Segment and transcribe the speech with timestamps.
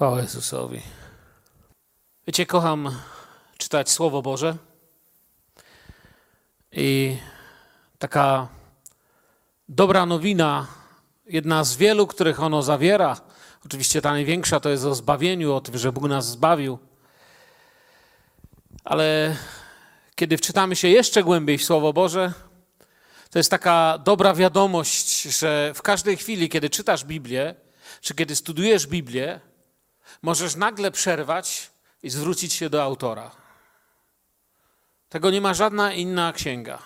[0.00, 0.82] Chwała Jezusowi.
[2.26, 2.96] Wiecie, kocham
[3.58, 4.56] czytać Słowo Boże
[6.72, 7.16] i
[7.98, 8.48] taka
[9.68, 10.66] dobra nowina,
[11.26, 13.20] jedna z wielu, których ono zawiera,
[13.66, 16.78] oczywiście ta największa to jest o zbawieniu, o tym, że Bóg nas zbawił,
[18.84, 19.36] ale
[20.14, 22.32] kiedy wczytamy się jeszcze głębiej w Słowo Boże,
[23.30, 27.54] to jest taka dobra wiadomość, że w każdej chwili, kiedy czytasz Biblię,
[28.00, 29.40] czy kiedy studujesz Biblię,
[30.22, 31.70] możesz nagle przerwać
[32.02, 33.30] i zwrócić się do autora.
[35.08, 36.78] Tego nie ma żadna inna księga.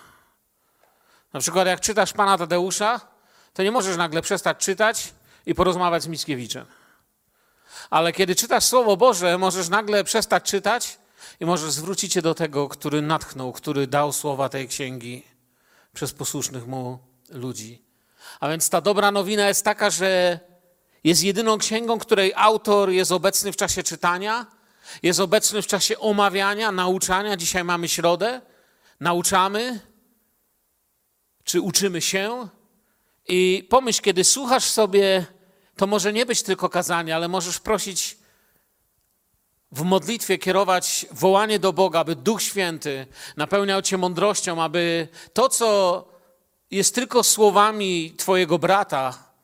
[1.33, 3.01] Na przykład, jak czytasz pana Tadeusza,
[3.53, 5.13] to nie możesz nagle przestać czytać
[5.45, 6.65] i porozmawiać z Mickiewiczem.
[7.89, 10.97] Ale kiedy czytasz Słowo Boże, możesz nagle przestać czytać
[11.39, 15.23] i możesz zwrócić się do tego, który natchnął, który dał słowa tej księgi
[15.93, 16.99] przez posłusznych mu
[17.29, 17.81] ludzi.
[18.39, 20.39] A więc ta dobra nowina jest taka, że
[21.05, 24.45] jest jedyną księgą, której autor jest obecny w czasie czytania,
[25.03, 27.37] jest obecny w czasie omawiania, nauczania.
[27.37, 28.41] Dzisiaj mamy środę,
[28.99, 29.79] nauczamy,
[31.43, 32.47] czy uczymy się.
[33.27, 35.25] I pomyśl, kiedy słuchasz sobie,
[35.75, 38.17] to może nie być tylko kazanie, ale możesz prosić
[39.71, 46.07] w modlitwie kierować wołanie do Boga, aby Duch Święty napełniał Cię mądrością, aby to, co
[46.71, 49.34] jest tylko słowami Twojego brata,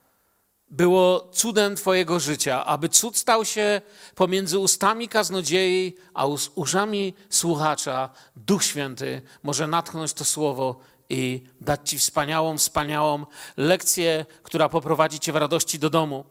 [0.72, 3.81] było cudem Twojego życia, aby cud stał się
[4.16, 8.09] pomiędzy ustami kaznodziei, a uszami słuchacza.
[8.36, 13.25] Duch Święty może natchnąć to słowo i dać Ci wspaniałą, wspaniałą
[13.58, 16.25] lekcję, która poprowadzi Cię w radości do domu.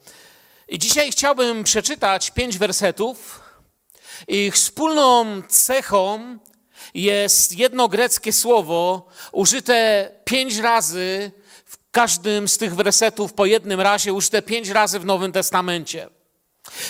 [0.69, 3.41] I dzisiaj chciałbym przeczytać pięć wersetów.
[4.29, 6.39] Ich wspólną cechą
[6.95, 11.33] jest jedno greckie słowo użyte pięć razy
[11.91, 16.09] każdym z tych wersetów po jednym razie, użyte pięć razy w Nowym Testamencie.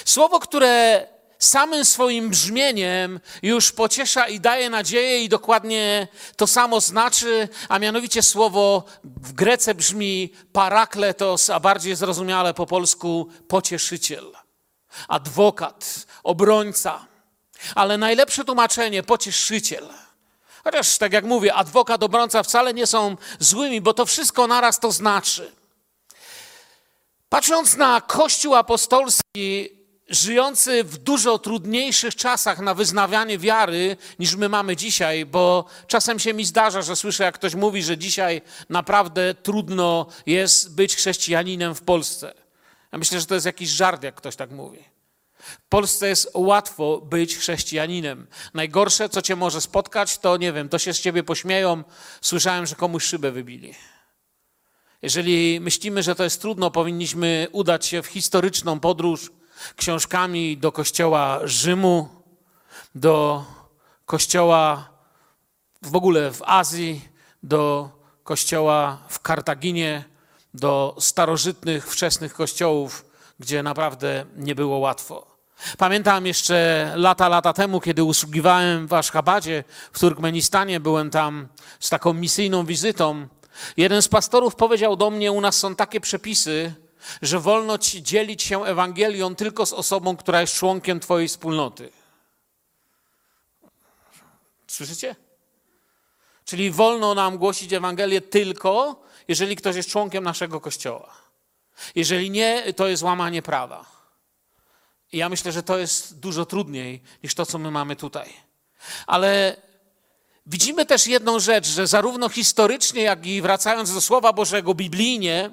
[0.04, 1.06] Słowo, które
[1.38, 8.22] samym swoim brzmieniem już pociesza i daje nadzieję, i dokładnie to samo znaczy, a mianowicie
[8.22, 14.32] słowo w grece brzmi parakletos, a bardziej zrozumiale po polsku pocieszyciel,
[15.08, 17.06] adwokat, obrońca.
[17.75, 19.88] Ale najlepsze tłumaczenie pocieszyciel.
[20.65, 24.93] Chociaż, tak jak mówię, adwokat, obrońca wcale nie są złymi, bo to wszystko naraz to
[24.93, 25.53] znaczy.
[27.28, 29.69] Patrząc na Kościół apostolski,
[30.09, 36.34] żyjący w dużo trudniejszych czasach na wyznawianie wiary niż my mamy dzisiaj, bo czasem się
[36.34, 41.82] mi zdarza, że słyszę, jak ktoś mówi, że dzisiaj naprawdę trudno jest być chrześcijaninem w
[41.82, 42.34] Polsce.
[42.93, 44.84] Ja myślę, że to jest jakiś żart, jak ktoś tak mówi.
[45.40, 48.26] W Polsce jest łatwo być chrześcijaninem.
[48.54, 51.84] Najgorsze, co cię może spotkać, to nie wiem, to się z ciebie pośmieją.
[52.20, 53.74] Słyszałem, że komuś szybę wybili.
[55.02, 59.32] Jeżeli myślimy, że to jest trudno, powinniśmy udać się w historyczną podróż
[59.76, 62.08] książkami do kościoła Rzymu,
[62.94, 63.44] do
[64.06, 64.90] kościoła
[65.82, 67.08] w ogóle w Azji,
[67.42, 67.90] do
[68.24, 70.04] kościoła w Kartaginie,
[70.54, 73.04] do starożytnych, wczesnych kościołów,
[73.38, 75.29] gdzie naprawdę nie było łatwo.
[75.78, 81.48] Pamiętam jeszcze lata, lata temu, kiedy usługiwałem w Aszchabadzie w Turkmenistanie, byłem tam
[81.81, 83.28] z taką misyjną wizytą.
[83.76, 86.75] Jeden z pastorów powiedział do mnie: U nas są takie przepisy,
[87.22, 91.91] że wolno ci dzielić się Ewangelią tylko z osobą, która jest członkiem Twojej wspólnoty.
[94.66, 95.16] Słyszycie?
[96.44, 101.15] Czyli wolno nam głosić Ewangelię tylko, jeżeli ktoś jest członkiem naszego kościoła.
[101.94, 104.00] Jeżeli nie, to jest łamanie prawa.
[105.12, 108.32] I ja myślę, że to jest dużo trudniej niż to, co my mamy tutaj.
[109.06, 109.56] Ale
[110.47, 115.50] widzimy też jedną rzecz, że zarówno historycznie, jak i wracając do Słowa Bożego biblijnie,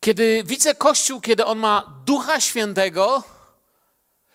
[0.00, 3.22] kiedy widzę Kościół, kiedy on ma Ducha Świętego,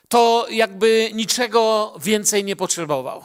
[0.08, 3.24] to jakby niczego więcej nie potrzebował.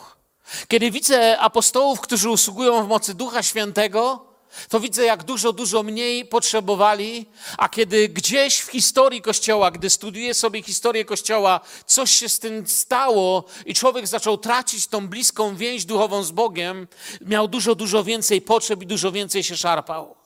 [0.68, 4.25] Kiedy widzę apostołów, którzy usługują w mocy Ducha Świętego,
[4.68, 7.26] to widzę, jak dużo, dużo mniej potrzebowali,
[7.58, 12.66] a kiedy gdzieś w historii Kościoła, gdy studiuję sobie historię Kościoła, coś się z tym
[12.66, 16.88] stało i człowiek zaczął tracić tą bliską więź duchową z Bogiem,
[17.20, 20.16] miał dużo, dużo więcej potrzeb i dużo więcej się szarpał.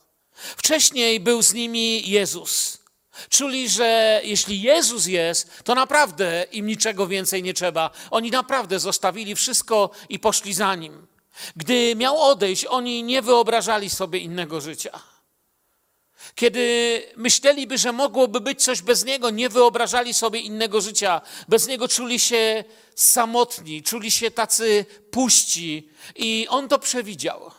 [0.57, 2.81] Wcześniej był z nimi Jezus.
[3.29, 7.91] Czuli, że jeśli Jezus jest, to naprawdę im niczego więcej nie trzeba.
[8.11, 11.07] Oni naprawdę zostawili wszystko i poszli za nim.
[11.57, 15.01] Gdy miał odejść, oni nie wyobrażali sobie innego życia.
[16.35, 21.21] Kiedy myśleliby, że mogłoby być coś bez niego, nie wyobrażali sobie innego życia.
[21.49, 22.65] Bez niego czuli się
[22.95, 27.51] samotni, czuli się tacy puści i on to przewidział.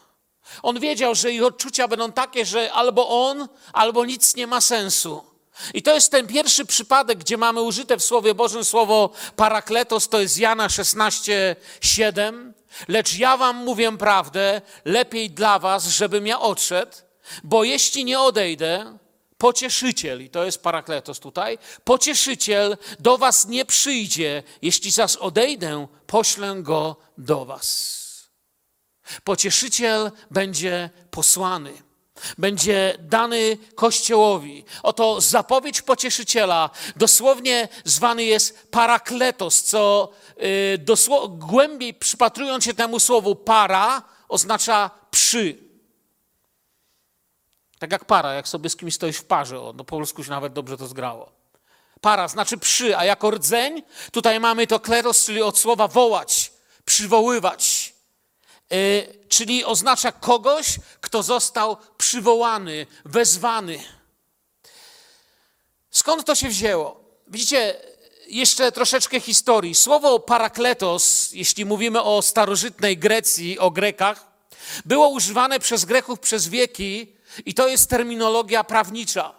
[0.63, 5.23] On wiedział, że ich odczucia będą takie, że albo on, albo nic nie ma sensu.
[5.73, 10.21] I to jest ten pierwszy przypadek, gdzie mamy użyte w Słowie Bożym słowo parakletos, to
[10.21, 12.53] jest Jana 16, 7.
[12.87, 16.97] Lecz ja wam mówię prawdę, lepiej dla was, żebym ja odszedł,
[17.43, 18.97] bo jeśli nie odejdę,
[19.37, 26.55] pocieszyciel, i to jest parakletos tutaj, pocieszyciel do was nie przyjdzie, jeśli zaś odejdę, poślę
[26.57, 28.01] go do was.
[29.23, 31.90] Pocieszyciel będzie posłany
[32.37, 34.65] będzie dany Kościołowi.
[34.83, 43.35] Oto zapowiedź pocieszyciela dosłownie zwany jest parakletos, co y, dosło- głębiej przypatrując się temu słowu
[43.35, 45.57] para oznacza przy.
[47.79, 50.29] Tak jak para, jak sobie z kimś stoisz w parze, o, no po polsku się
[50.29, 51.31] nawet dobrze to zgrało.
[52.01, 56.51] Para znaczy przy, a jako rdzeń tutaj mamy to kleros, czyli od słowa wołać,
[56.85, 57.80] przywoływać.
[58.73, 63.83] Y, czyli oznacza kogoś, kto został przywołany, wezwany.
[65.91, 67.03] Skąd to się wzięło?
[67.27, 67.75] Widzicie,
[68.27, 69.75] jeszcze troszeczkę historii.
[69.75, 74.27] Słowo parakletos, jeśli mówimy o starożytnej Grecji, o Grekach,
[74.85, 77.15] było używane przez Greków przez wieki
[77.45, 79.33] i to jest terminologia prawnicza.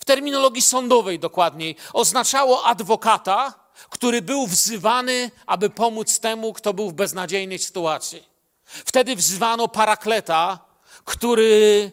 [0.00, 6.94] W terminologii sądowej dokładniej oznaczało adwokata, który był wzywany, aby pomóc temu, kto był w
[6.94, 8.22] beznadziejnej sytuacji.
[8.66, 10.58] Wtedy wzywano parakleta,
[11.04, 11.92] który,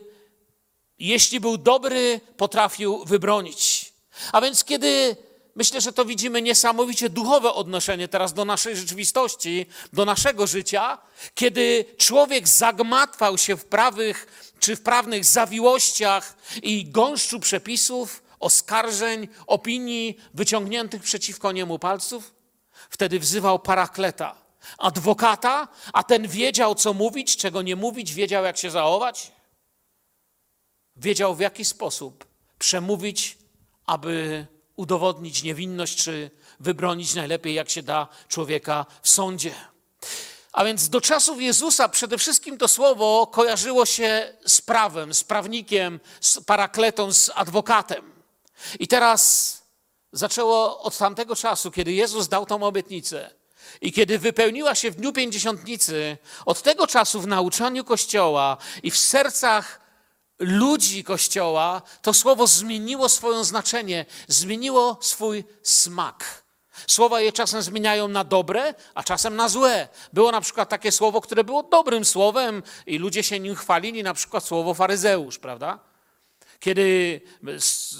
[0.99, 3.93] jeśli był dobry, potrafił wybronić.
[4.31, 5.15] A więc, kiedy
[5.55, 10.97] myślę, że to widzimy niesamowicie duchowe odnoszenie teraz do naszej rzeczywistości, do naszego życia,
[11.35, 14.27] kiedy człowiek zagmatwał się w prawych
[14.59, 22.33] czy w prawnych zawiłościach i gąszczu przepisów, oskarżeń, opinii wyciągniętych przeciwko niemu palców,
[22.89, 24.35] wtedy wzywał parakleta,
[24.77, 29.31] adwokata, a ten wiedział, co mówić, czego nie mówić, wiedział, jak się zachować,
[30.95, 32.25] wiedział, w jaki sposób
[32.59, 33.37] przemówić,
[33.85, 34.45] aby
[34.75, 39.51] udowodnić niewinność, czy wybronić najlepiej, jak się da człowieka w sądzie.
[40.51, 45.99] A więc do czasów Jezusa przede wszystkim to słowo kojarzyło się z prawem, z prawnikiem,
[46.21, 48.18] z parakletą, z adwokatem.
[48.79, 49.53] I teraz
[50.11, 53.29] zaczęło od tamtego czasu, kiedy Jezus dał tą obietnicę
[53.81, 58.97] i kiedy wypełniła się w dniu pięćdziesiątnicy, od tego czasu w nauczaniu Kościoła i w
[58.97, 59.81] sercach
[60.39, 66.43] ludzi Kościoła, to słowo zmieniło swoje znaczenie, zmieniło swój smak.
[66.87, 69.87] Słowa je czasem zmieniają na dobre, a czasem na złe.
[70.13, 74.13] Było na przykład takie słowo, które było dobrym słowem i ludzie się nim chwalili, na
[74.13, 75.79] przykład słowo faryzeusz, prawda?
[76.59, 77.21] Kiedy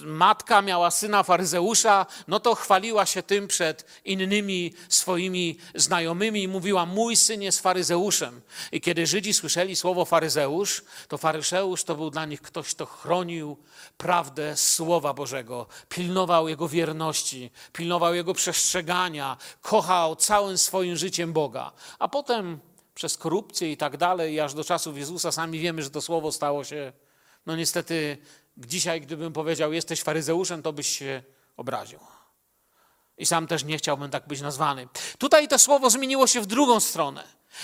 [0.03, 6.85] matka miała syna faryzeusza, no to chwaliła się tym przed innymi swoimi znajomymi i mówiła:
[6.85, 8.41] Mój syn jest faryzeuszem.
[8.71, 13.57] I kiedy Żydzi słyszeli słowo faryzeusz, to faryzeusz to był dla nich ktoś, kto chronił
[13.97, 21.71] prawdę Słowa Bożego, pilnował jego wierności, pilnował jego przestrzegania, kochał całym swoim życiem Boga.
[21.99, 22.59] A potem
[22.95, 26.63] przez korupcję i tak dalej, aż do czasów Jezusa sami wiemy, że to słowo stało
[26.63, 26.93] się,
[27.45, 28.17] no niestety
[28.67, 31.23] Dzisiaj, gdybym powiedział, jesteś faryzeuszem, to byś się
[31.57, 31.99] obraził.
[33.17, 34.87] I sam też nie chciałbym tak być nazwany.
[35.17, 37.23] Tutaj to słowo zmieniło się w drugą stronę.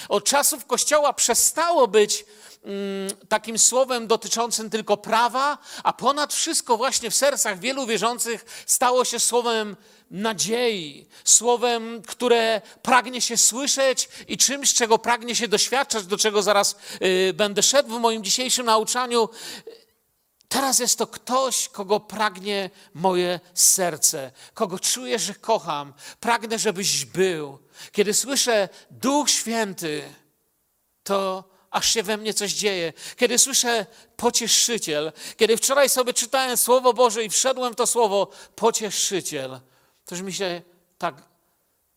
[0.10, 2.26] Od czasów Kościoła przestało być
[2.64, 9.06] mm, takim słowem dotyczącym tylko prawa, a ponad wszystko właśnie w sercach wielu wierzących stało
[9.06, 9.76] się słowem
[10.12, 16.76] nadziei, słowem, które pragnie się słyszeć i czymś, czego pragnie się doświadczać, do czego zaraz
[17.02, 19.30] y, będę szedł w moim dzisiejszym nauczaniu.
[20.50, 27.60] Teraz jest to ktoś, kogo pragnie moje serce, kogo czuję, że kocham, pragnę, żebyś był.
[27.92, 30.04] Kiedy słyszę Duch Święty,
[31.04, 32.94] to aż się we mnie coś dzieje.
[33.18, 33.86] Kiedy słyszę
[34.18, 39.60] pocieszyciel, kiedy wczoraj sobie czytałem Słowo Boże i wszedłem to słowo pocieszyciel,
[40.06, 40.62] toż mi się
[40.98, 41.24] tak,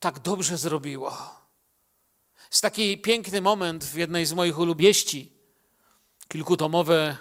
[0.01, 1.17] tak dobrze zrobiło.
[2.51, 5.33] Jest taki piękny moment w jednej z moich ulubieści,
[6.29, 7.17] kilkutomowe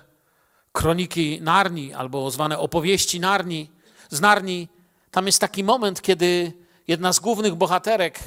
[0.78, 3.72] kroniki Narni, albo zwane opowieści Narni,
[4.10, 4.68] z Narni,
[5.12, 6.54] tam jest taki moment, kiedy
[6.88, 8.20] jedna z głównych bohaterek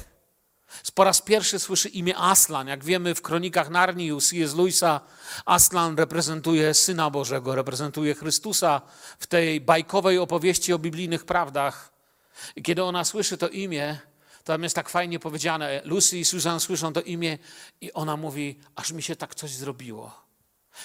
[0.95, 2.67] po raz pierwszy słyszy imię Aslan.
[2.67, 4.55] Jak wiemy w kronikach Narni u C.S.
[4.55, 4.99] Lewisa,
[5.45, 8.81] Aslan reprezentuje Syna Bożego, reprezentuje Chrystusa
[9.19, 11.93] w tej bajkowej opowieści o biblijnych prawdach.
[12.55, 13.99] I kiedy ona słyszy to imię,
[14.43, 15.81] to tam jest tak fajnie powiedziane.
[15.85, 17.37] Lucy i Susan słyszą to imię
[17.81, 20.20] i ona mówi, aż mi się tak coś zrobiło.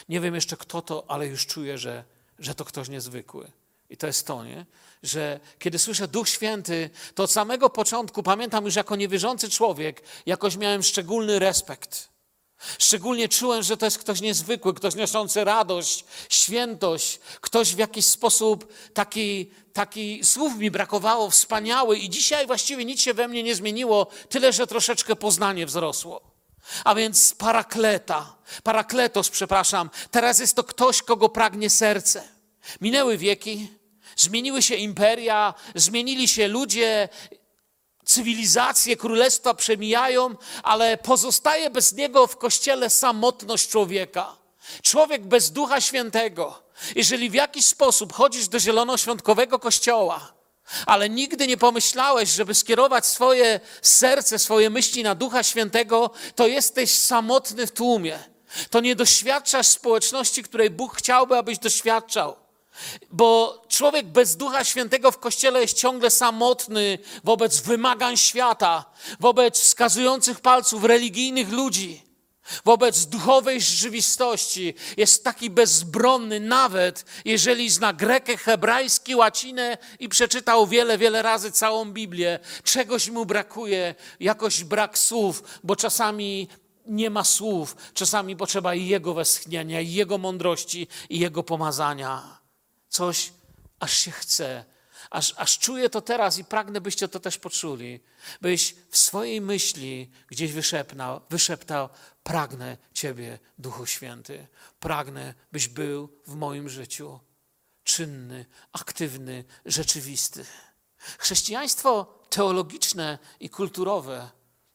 [0.09, 2.05] Nie wiem jeszcze kto to, ale już czuję, że,
[2.39, 3.51] że to ktoś niezwykły.
[3.91, 4.67] I to jest to, nie?
[5.03, 10.57] że kiedy słyszę Duch Święty, to od samego początku pamiętam już jako niewierzący człowiek, jakoś
[10.57, 12.09] miałem szczególny respekt.
[12.79, 18.73] Szczególnie czułem, że to jest ktoś niezwykły, ktoś niosący radość, świętość, ktoś w jakiś sposób
[18.95, 21.99] taki, taki słów mi brakowało, wspaniały.
[21.99, 26.36] I dzisiaj właściwie nic się we mnie nie zmieniło, tyle że troszeczkę poznanie wzrosło.
[26.85, 32.29] A więc parakleta, parakletos, przepraszam, teraz jest to ktoś, kogo pragnie serce.
[32.81, 33.71] Minęły wieki,
[34.17, 37.09] zmieniły się imperia, zmienili się ludzie,
[38.05, 44.37] cywilizacje, królestwa przemijają, ale pozostaje bez niego w kościele samotność człowieka.
[44.83, 46.63] Człowiek bez ducha świętego.
[46.95, 50.36] Jeżeli w jakiś sposób chodzisz do zielonoświątkowego kościoła,
[50.87, 56.91] ale nigdy nie pomyślałeś, żeby skierować swoje serce, swoje myśli na ducha świętego, to jesteś
[56.91, 58.19] samotny w tłumie.
[58.71, 62.37] To nie doświadczasz społeczności, której Bóg chciałby, abyś doświadczał.
[63.11, 68.85] Bo człowiek bez Ducha Świętego w kościele jest ciągle samotny wobec wymagań świata,
[69.21, 72.06] wobec wskazujących palców religijnych ludzi,
[72.65, 74.75] wobec duchowej rzeczywistości.
[74.97, 81.93] Jest taki bezbronny, nawet jeżeli zna grekę, hebrajski, łacinę i przeczytał wiele, wiele razy całą
[81.93, 82.39] Biblię.
[82.65, 86.49] Czegoś mu brakuje, jakoś brak słów, bo czasami
[86.87, 92.39] nie ma słów, czasami potrzeba i Jego westchnienia, i Jego mądrości, i Jego pomazania
[92.89, 93.33] coś,
[93.81, 94.76] aż się chce.
[95.11, 98.01] Aż, aż czuję to teraz i pragnę, byście to też poczuli.
[98.41, 101.89] Byś w swojej myśli gdzieś wyszepnał, wyszeptał,
[102.23, 104.47] pragnę Ciebie, Duchu Święty.
[104.81, 107.21] Pragnę, byś był w moim życiu
[107.85, 110.45] czynny, aktywny, rzeczywisty.
[110.99, 114.31] Chrześcijaństwo teologiczne i kulturowe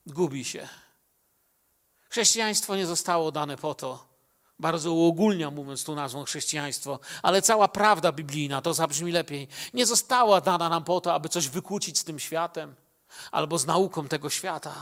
[0.05, 0.67] gubi się.
[2.09, 4.10] Chrześcijaństwo nie zostało dane po to,
[4.61, 10.41] bardzo uogólniam, mówiąc tu nazwą chrześcijaństwo, ale cała prawda biblijna, to zabrzmi lepiej, nie została
[10.41, 12.75] dana nam po to, aby coś wykłócić z tym światem
[13.31, 14.73] albo z nauką tego świata.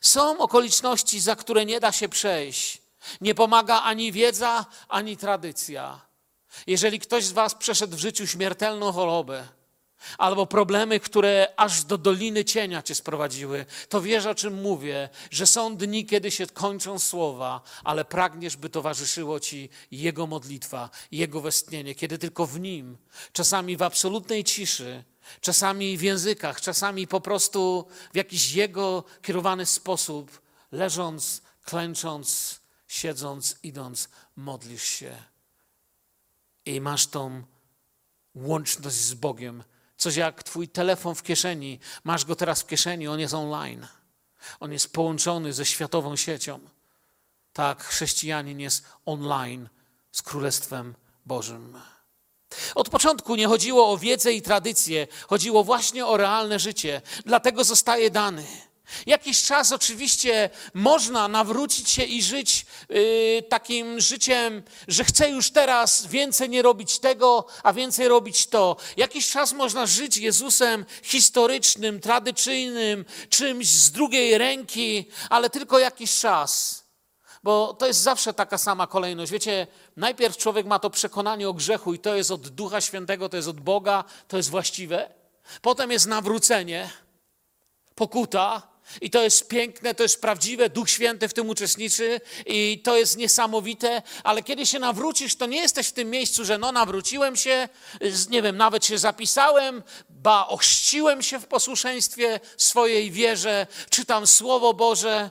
[0.00, 2.82] Są okoliczności, za które nie da się przejść.
[3.20, 6.00] Nie pomaga ani wiedza, ani tradycja.
[6.66, 9.48] Jeżeli ktoś z Was przeszedł w życiu śmiertelną chorobę,
[10.18, 15.46] albo problemy, które aż do doliny cienia cię sprowadziły, to wiesz o czym mówię, że
[15.46, 21.94] są dni, kiedy się kończą słowa, ale pragniesz, by towarzyszyło ci Jego modlitwa, Jego westchnienie,
[21.94, 22.96] kiedy tylko w Nim,
[23.32, 25.04] czasami w absolutnej ciszy,
[25.40, 34.08] czasami w językach, czasami po prostu w jakiś Jego kierowany sposób, leżąc, klęcząc, siedząc, idąc,
[34.36, 35.16] modlisz się.
[36.66, 37.42] I masz tą
[38.34, 39.64] łączność z Bogiem,
[39.98, 41.80] Coś jak twój telefon w kieszeni.
[42.04, 43.86] Masz go teraz w kieszeni, on jest online.
[44.60, 46.60] On jest połączony ze światową siecią.
[47.52, 49.68] Tak, chrześcijanin jest online
[50.12, 50.94] z Królestwem
[51.26, 51.80] Bożym.
[52.74, 57.02] Od początku nie chodziło o wiedzę i tradycję, chodziło właśnie o realne życie.
[57.26, 58.46] Dlatego zostaje dany.
[59.06, 66.06] Jakiś czas oczywiście można nawrócić się i żyć yy, takim życiem, że chcę już teraz
[66.06, 68.76] więcej nie robić tego, a więcej robić to.
[68.96, 76.84] Jakiś czas można żyć Jezusem historycznym, tradycyjnym, czymś z drugiej ręki, ale tylko jakiś czas.
[77.42, 79.32] Bo to jest zawsze taka sama kolejność.
[79.32, 79.66] Wiecie,
[79.96, 83.48] najpierw człowiek ma to przekonanie o grzechu i to jest od Ducha Świętego, to jest
[83.48, 85.10] od Boga, to jest właściwe.
[85.62, 86.90] Potem jest nawrócenie,
[87.94, 88.67] pokuta,
[89.00, 93.16] i to jest piękne, to jest prawdziwe, Duch Święty w tym uczestniczy i to jest
[93.16, 97.68] niesamowite, ale kiedy się nawrócisz, to nie jesteś w tym miejscu, że no nawróciłem się,
[98.30, 105.30] nie wiem, nawet się zapisałem, ba ochrzciłem się w posłuszeństwie swojej wierze, czytam Słowo Boże,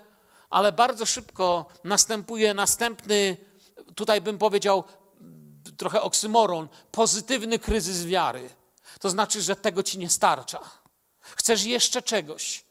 [0.49, 3.37] ale bardzo szybko następuje następny,
[3.95, 4.83] tutaj bym powiedział
[5.77, 8.49] trochę oksymoron, pozytywny kryzys wiary.
[8.99, 10.59] To znaczy, że tego ci nie starcza.
[11.19, 12.66] Chcesz jeszcze czegoś.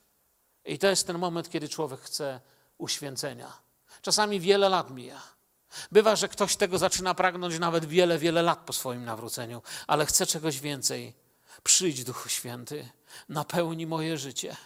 [0.67, 2.41] I to jest ten moment, kiedy człowiek chce
[2.79, 3.53] uświęcenia.
[4.03, 5.23] Czasami wiele lat mija.
[5.93, 10.27] Bywa, że ktoś tego zaczyna pragnąć nawet wiele, wiele lat po swoim nawróceniu, ale chce
[10.27, 11.15] czegoś więcej.
[11.63, 12.89] Przyjdź, Duchu Święty,
[13.29, 14.57] napełni moje życie.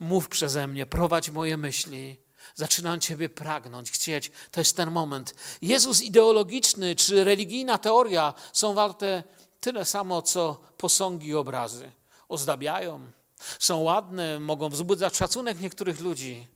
[0.00, 2.16] Mów przeze mnie, prowadź moje myśli.
[2.54, 4.32] Zaczynam Ciebie pragnąć, chcieć.
[4.50, 5.34] To jest ten moment.
[5.62, 9.22] Jezus ideologiczny czy religijna teoria są warte
[9.60, 11.92] tyle samo, co posągi i obrazy.
[12.28, 13.10] Ozdabiają,
[13.58, 16.46] są ładne, mogą wzbudzać szacunek niektórych ludzi,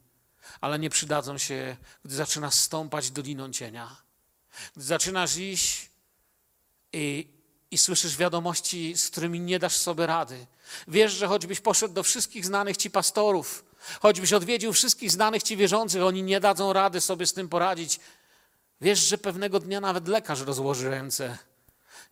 [0.61, 3.97] ale nie przydadzą się, gdy zaczynasz stąpać doliną cienia.
[4.77, 5.91] Gdy zaczynasz iść
[6.93, 7.29] i,
[7.71, 10.47] i słyszysz wiadomości, z którymi nie dasz sobie rady.
[10.89, 13.65] Wiesz, że choćbyś poszedł do wszystkich znanych ci pastorów,
[14.01, 18.01] choćbyś odwiedził wszystkich znanych ci wierzących, oni nie dadzą rady sobie z tym poradzić.
[18.81, 21.39] Wiesz, że pewnego dnia nawet lekarz rozłoży ręce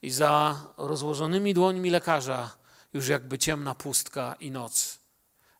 [0.02, 2.59] i za rozłożonymi dłońmi lekarza
[2.92, 4.98] już jakby ciemna pustka i noc.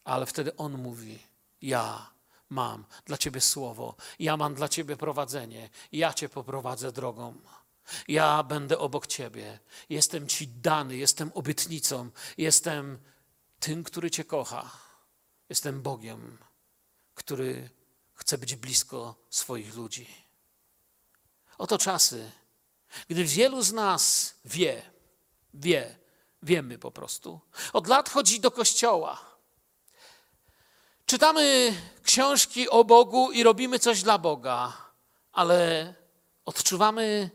[0.05, 1.19] Ale wtedy On mówi:
[1.63, 2.11] Ja
[2.51, 7.35] mam dla ciebie słowo, ja mam dla ciebie prowadzenie, ja cię poprowadzę drogą.
[8.09, 9.59] Ja będę obok ciebie.
[9.89, 12.99] Jestem ci dany, jestem obietnicą, jestem
[13.61, 14.71] tym, który cię kocha.
[15.49, 16.39] Jestem Bogiem,
[17.15, 17.71] który
[18.15, 20.07] chce być blisko swoich ludzi.
[21.59, 22.31] Oto czasy,
[23.09, 24.83] gdy wielu z nas wie,
[25.55, 26.00] wie,
[26.43, 27.41] wiemy po prostu.
[27.73, 29.31] Od lat chodzi do kościoła.
[31.07, 34.77] Czytamy książki o Bogu i robimy coś dla Boga,
[35.33, 35.95] ale
[36.45, 37.31] odczuwamy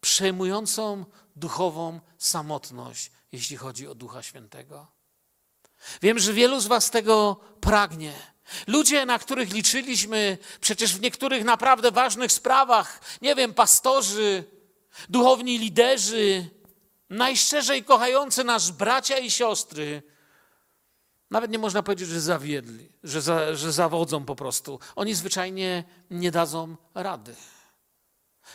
[0.00, 1.04] przejmującą
[1.36, 4.86] duchową samotność, jeśli chodzi o Ducha Świętego.
[6.02, 8.12] Wiem, że wielu z Was tego pragnie.
[8.66, 14.44] Ludzie, na których liczyliśmy, przecież w niektórych naprawdę ważnych sprawach, nie wiem, pastorzy,
[15.08, 16.50] duchowni liderzy,
[17.12, 20.02] najszczerzej kochający nas bracia i siostry,
[21.30, 24.78] nawet nie można powiedzieć, że zawiedli, że, za, że zawodzą po prostu.
[24.96, 27.34] Oni zwyczajnie nie dadzą rady.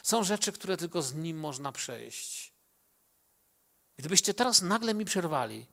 [0.03, 2.53] Są rzeczy, które tylko z nim można przejść.
[3.97, 5.65] Gdybyście teraz nagle mi przerwali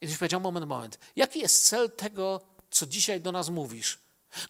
[0.00, 3.98] i byś powiedział, moment, moment, jaki jest cel tego, co dzisiaj do nas mówisz?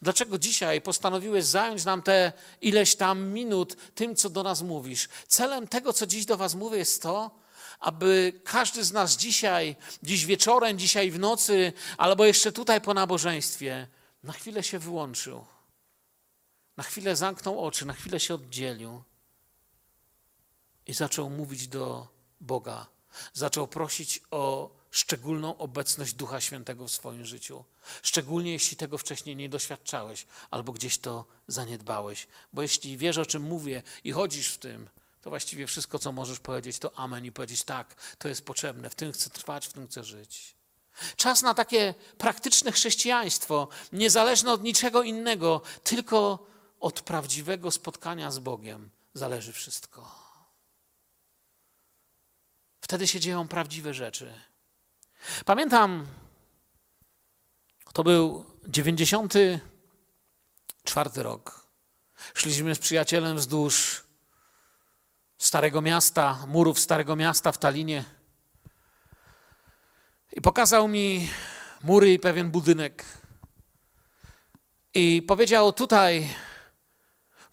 [0.03, 5.09] Dlaczego dzisiaj postanowiłeś zająć nam te ileś tam minut tym, co do nas mówisz?
[5.29, 7.41] Celem tego, co dziś do was mówię, jest to,
[7.81, 13.89] aby każdy z nas dzisiaj, dziś wieczorem, dzisiaj w nocy, albo jeszcze tutaj po nabożeństwie,
[14.23, 15.47] na chwilę się wyłączył.
[16.77, 19.03] Na chwilę zamknął oczy, na chwilę się oddzielił
[20.87, 22.09] i zaczął mówić do
[22.41, 22.87] Boga.
[23.33, 27.65] Zaczął prosić o szczególną obecność Ducha Świętego w swoim życiu.
[28.03, 32.27] Szczególnie jeśli tego wcześniej nie doświadczałeś albo gdzieś to zaniedbałeś.
[32.53, 34.89] Bo jeśli wiesz, o czym mówię i chodzisz w tym,
[35.21, 38.95] to właściwie wszystko, co możesz powiedzieć, to amen i powiedzieć tak, to jest potrzebne, w
[38.95, 40.55] tym chcę trwać, w tym chcę żyć.
[41.17, 46.47] Czas na takie praktyczne chrześcijaństwo, niezależne od niczego innego, tylko
[46.81, 50.21] od prawdziwego spotkania z Bogiem zależy wszystko.
[52.81, 54.35] Wtedy się dzieją prawdziwe rzeczy.
[55.45, 56.07] Pamiętam,
[57.93, 61.67] to był 94 rok.
[62.35, 64.05] Szliśmy z przyjacielem wzdłuż
[65.41, 68.05] Starego Miasta, murów Starego Miasta w Talinie.
[70.33, 71.29] I pokazał mi
[71.83, 73.05] mury i pewien budynek.
[74.95, 76.29] I powiedział tutaj,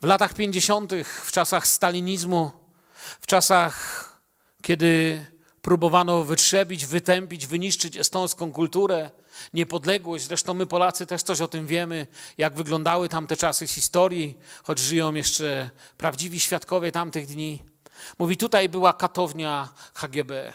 [0.02, 0.92] w latach 50.,
[1.26, 2.52] w czasach stalinizmu,
[3.22, 4.06] w czasach
[4.62, 5.26] kiedy
[5.62, 9.12] próbowano wytrzebić, wytępić, wyniszczyć estońską kulturę,
[9.54, 10.28] niepodległość.
[10.28, 15.14] Zresztą my Polacy też coś o tym wiemy, jak wyglądały tamte czasy historii, choć żyją
[15.14, 17.77] jeszcze prawdziwi świadkowie tamtych dni.
[18.20, 20.54] Mówi, tutaj była katownia HGB.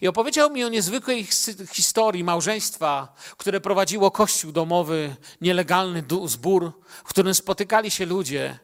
[0.00, 1.26] I opowiedział mi o niezwykłej
[1.72, 6.72] historii małżeństwa, które prowadziło kościół domowy, nielegalny zbór,
[7.04, 8.58] w którym spotykali się ludzie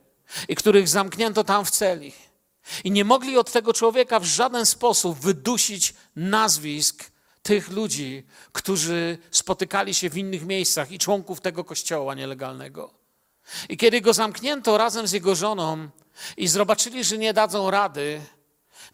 [0.49, 2.13] i których zamknięto tam w celi.
[2.85, 7.11] I nie mogli od tego człowieka w żaden sposób wydusić nazwisk
[7.43, 12.95] tych ludzi, którzy spotykali się w innych miejscach i członków tego kościoła nielegalnego.
[13.69, 15.89] I kiedy go zamknięto razem z jego żoną
[16.37, 18.21] i zobaczyli, że nie dadzą rady,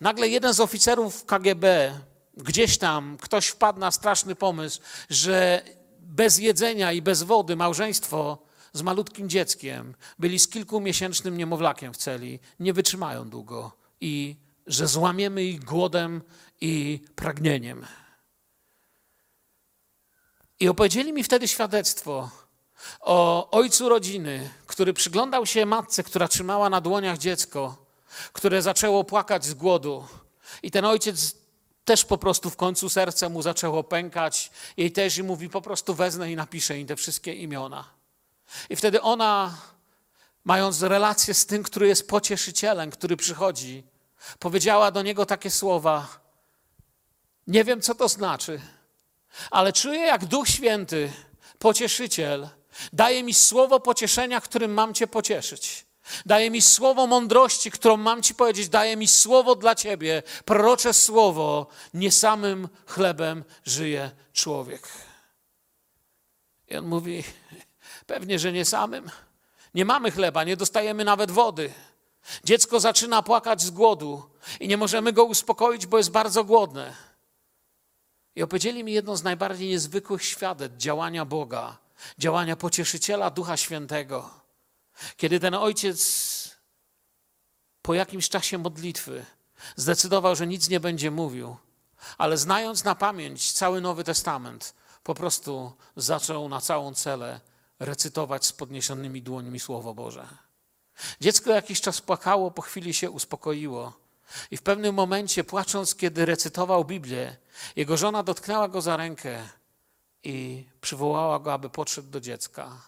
[0.00, 1.94] nagle jeden z oficerów KGB,
[2.36, 4.80] gdzieś tam, ktoś wpadł na straszny pomysł,
[5.10, 5.62] że
[5.98, 8.38] bez jedzenia i bez wody małżeństwo
[8.72, 15.44] z malutkim dzieckiem, byli z kilkumiesięcznym niemowlakiem w celi, nie wytrzymają długo i że złamiemy
[15.44, 16.22] ich głodem
[16.60, 17.86] i pragnieniem.
[20.60, 22.30] I opowiedzieli mi wtedy świadectwo
[23.00, 27.76] o ojcu rodziny, który przyglądał się matce, która trzymała na dłoniach dziecko,
[28.32, 30.04] które zaczęło płakać z głodu.
[30.62, 31.34] I ten ojciec
[31.84, 34.50] też po prostu w końcu serce mu zaczęło pękać.
[34.76, 37.84] Jej też i mówi: Po prostu wezmę i napiszę im te wszystkie imiona.
[38.70, 39.58] I wtedy ona,
[40.44, 43.82] mając relację z tym, który jest pocieszycielem, który przychodzi,
[44.38, 46.08] powiedziała do niego takie słowa:
[47.46, 48.60] Nie wiem, co to znaczy,
[49.50, 51.12] ale czuję, jak Duch Święty,
[51.58, 52.48] pocieszyciel,
[52.92, 55.86] daje mi słowo pocieszenia, którym mam Cię pocieszyć.
[56.26, 58.68] Daje mi słowo mądrości, którą mam Ci powiedzieć.
[58.68, 61.66] Daje mi słowo dla Ciebie, prorocze słowo.
[61.94, 64.88] Nie samym chlebem żyje człowiek.
[66.68, 67.24] I on mówi:
[68.06, 69.10] Pewnie, że nie samym.
[69.74, 71.72] Nie mamy chleba, nie dostajemy nawet wody.
[72.44, 76.94] Dziecko zaczyna płakać z głodu i nie możemy go uspokoić, bo jest bardzo głodne.
[78.36, 81.78] I opowiedzieli mi jedno z najbardziej niezwykłych świadectw działania Boga,
[82.18, 84.30] działania pocieszyciela Ducha Świętego.
[85.16, 86.00] Kiedy ten ojciec
[87.82, 89.26] po jakimś czasie modlitwy
[89.76, 91.56] zdecydował, że nic nie będzie mówił,
[92.18, 97.40] ale znając na pamięć cały Nowy Testament, po prostu zaczął na całą celę
[97.78, 100.28] recytować z podniesionymi dłońmi Słowo Boże.
[101.20, 103.92] Dziecko jakiś czas płakało, po chwili się uspokoiło.
[104.50, 107.36] I w pewnym momencie, płacząc, kiedy recytował Biblię,
[107.76, 109.48] jego żona dotknęła go za rękę
[110.24, 112.82] i przywołała go, aby podszedł do dziecka.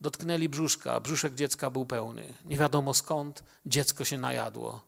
[0.00, 2.34] Dotknęli brzuszka, brzuszek dziecka był pełny.
[2.44, 4.80] Nie wiadomo skąd dziecko się najadło.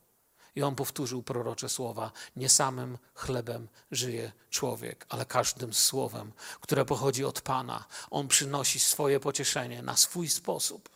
[0.55, 7.25] I on powtórzył prorocze słowa: Nie samym chlebem żyje człowiek, ale każdym słowem, które pochodzi
[7.25, 7.85] od Pana.
[8.11, 10.96] On przynosi swoje pocieszenie na swój sposób.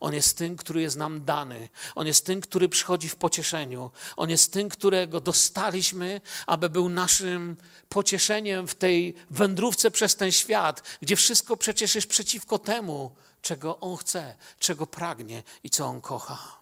[0.00, 1.68] On jest tym, który jest nam dany.
[1.94, 3.90] On jest tym, który przychodzi w pocieszeniu.
[4.16, 7.56] On jest tym, którego dostaliśmy, aby był naszym
[7.88, 13.96] pocieszeniem w tej wędrówce przez ten świat, gdzie wszystko przecież jest przeciwko temu, czego On
[13.96, 16.59] chce, czego pragnie i co On kocha.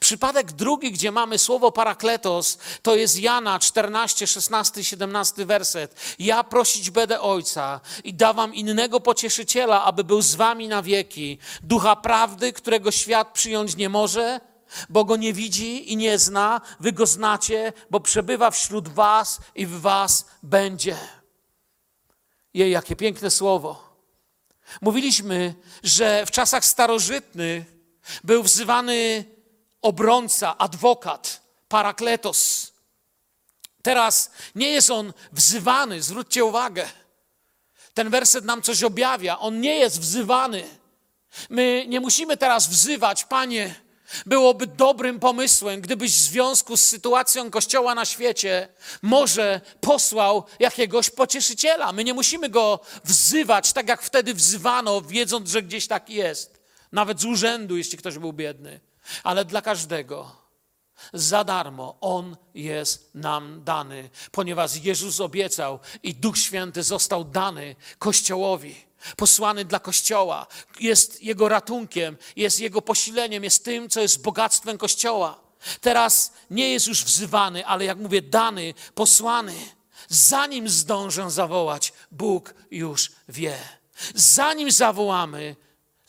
[0.00, 5.94] Przypadek drugi, gdzie mamy słowo parakletos, to jest Jana 14, 16, 17 werset.
[6.18, 11.38] Ja prosić będę Ojca i dawam innego pocieszyciela, aby był z wami na wieki.
[11.62, 14.40] Ducha prawdy, którego świat przyjąć nie może,
[14.88, 16.60] bo go nie widzi i nie zna.
[16.80, 20.96] Wy go znacie, bo przebywa wśród was i w was będzie.
[22.54, 23.88] Jej, jakie piękne słowo.
[24.80, 27.64] Mówiliśmy, że w czasach starożytnych
[28.24, 29.24] był wzywany
[29.82, 32.72] obrońca, adwokat, parakletos.
[33.82, 36.88] Teraz nie jest on wzywany, zwróćcie uwagę.
[37.94, 39.38] Ten werset nam coś objawia.
[39.38, 40.68] On nie jest wzywany.
[41.50, 43.74] My nie musimy teraz wzywać, Panie,
[44.26, 48.68] byłoby dobrym pomysłem, gdybyś w związku z sytuacją Kościoła na świecie
[49.02, 51.92] może posłał jakiegoś pocieszyciela.
[51.92, 56.60] My nie musimy go wzywać, tak jak wtedy wzywano, wiedząc, że gdzieś tak jest.
[56.92, 58.87] Nawet z urzędu, jeśli ktoś był biedny
[59.22, 60.48] ale dla każdego
[61.12, 68.74] za darmo On jest nam dany, ponieważ Jezus obiecał i Duch Święty został dany Kościołowi,
[69.16, 70.46] posłany dla Kościoła,
[70.80, 75.40] jest Jego ratunkiem, jest Jego posileniem, jest tym, co jest bogactwem Kościoła.
[75.80, 79.54] Teraz nie jest już wzywany, ale jak mówię, dany, posłany.
[80.08, 83.58] Zanim zdążę zawołać, Bóg już wie.
[84.14, 85.56] Zanim zawołamy,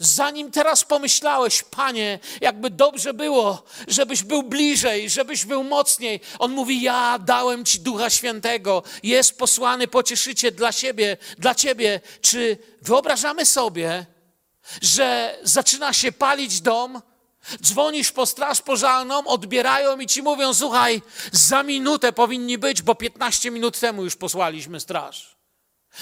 [0.02, 6.20] Zanim teraz pomyślałeś, Panie, jakby dobrze było, żebyś był bliżej, żebyś był mocniej.
[6.40, 12.02] On mówi: Ja dałem Ci Ducha Świętego, jest posłany pocieszycie dla siebie, dla Ciebie.
[12.22, 14.06] Czy wyobrażamy sobie,
[14.82, 17.02] że zaczyna się palić dom?
[17.62, 23.52] Dzwonisz po straż pożarną, odbierają i ci mówią: Słuchaj, za minutę powinni być, bo 15
[23.52, 25.39] minut temu już posłaliśmy straż.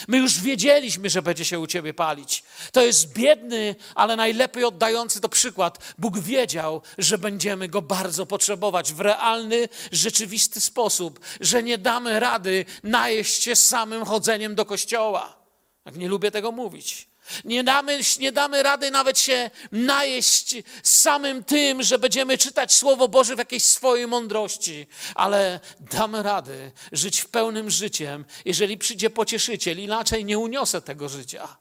[0.08, 2.44] My już wiedzieliśmy, że będzie się u ciebie palić.
[2.72, 5.94] To jest biedny, ale najlepiej oddający to przykład.
[5.98, 12.66] Bóg wiedział, że będziemy go bardzo potrzebować w realny, rzeczywisty sposób, że nie damy rady
[12.84, 15.38] najeść się samym chodzeniem do kościoła.
[15.86, 17.07] Jak nie lubię tego mówić.
[17.46, 23.36] Nie damy, nie damy rady nawet się najeść samym tym, że będziemy czytać Słowo Boże
[23.36, 30.26] w jakiejś swojej mądrości, ale damy rady żyć w pełnym życiem, jeżeli przyjdzie pocieszyciel, inaczej
[30.26, 31.58] nie uniosę tego życia.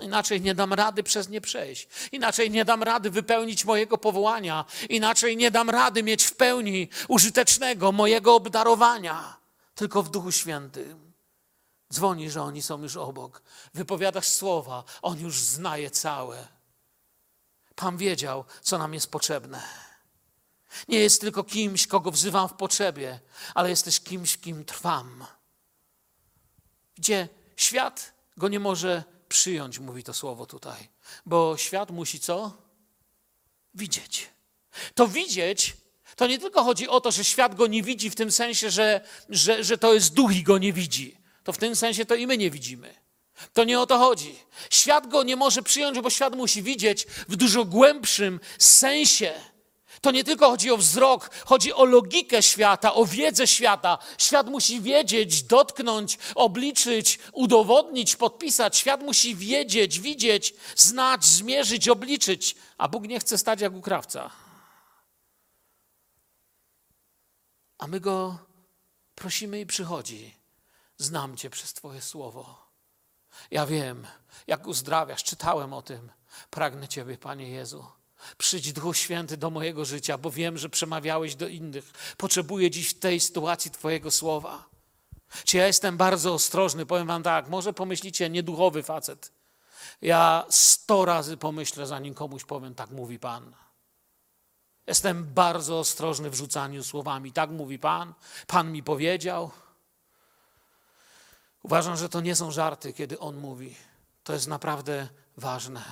[0.00, 1.88] Inaczej nie dam rady przez nie przejść.
[2.12, 4.64] Inaczej nie dam rady wypełnić mojego powołania.
[4.88, 9.36] Inaczej nie dam rady mieć w pełni użytecznego mojego obdarowania.
[9.74, 11.05] Tylko w Duchu Świętym.
[11.92, 13.42] Dzwoni, że oni są już obok.
[13.74, 16.48] Wypowiadasz słowa, on już znaje całe.
[17.74, 19.62] Pan wiedział, co nam jest potrzebne.
[20.88, 23.20] Nie jest tylko kimś, kogo wzywam w potrzebie,
[23.54, 25.26] ale jest też kimś, kim trwam.
[26.94, 30.88] Gdzie świat go nie może przyjąć, mówi to słowo tutaj.
[31.26, 32.52] Bo świat musi co?
[33.74, 34.30] Widzieć.
[34.94, 35.76] To widzieć,
[36.16, 39.00] to nie tylko chodzi o to, że świat go nie widzi w tym sensie, że,
[39.28, 42.26] że, że to jest duch i go nie widzi to w tym sensie to i
[42.26, 42.94] my nie widzimy.
[43.52, 44.38] To nie o to chodzi.
[44.70, 49.34] Świat go nie może przyjąć, bo świat musi widzieć w dużo głębszym sensie.
[50.00, 53.98] To nie tylko chodzi o wzrok, chodzi o logikę świata, o wiedzę świata.
[54.18, 58.76] Świat musi wiedzieć, dotknąć, obliczyć, udowodnić, podpisać.
[58.76, 64.30] Świat musi wiedzieć, widzieć, znać, zmierzyć, obliczyć, a Bóg nie chce stać jak ukrawca.
[67.78, 68.38] A my go
[69.14, 70.35] prosimy i przychodzi.
[70.98, 72.66] Znam Cię przez Twoje słowo.
[73.50, 74.06] Ja wiem,
[74.46, 76.12] jak uzdrawiasz, czytałem o tym.
[76.50, 77.86] Pragnę Ciebie, Panie Jezu.
[78.38, 82.14] Przyjdź Duchu Święty do mojego życia, bo wiem, że przemawiałeś do innych.
[82.16, 84.64] Potrzebuję dziś w tej sytuacji Twojego słowa.
[85.44, 86.86] Czy ja jestem bardzo ostrożny?
[86.86, 89.32] Powiem Wam tak, może pomyślicie, nieduchowy facet.
[90.02, 93.54] Ja sto razy pomyślę, zanim komuś powiem, tak mówi Pan.
[94.86, 97.32] Jestem bardzo ostrożny w rzucaniu słowami.
[97.32, 98.14] Tak mówi Pan.
[98.46, 99.50] Pan mi powiedział.
[101.66, 103.74] Uważam, że to nie są żarty, kiedy on mówi:
[104.24, 105.82] To jest naprawdę ważne.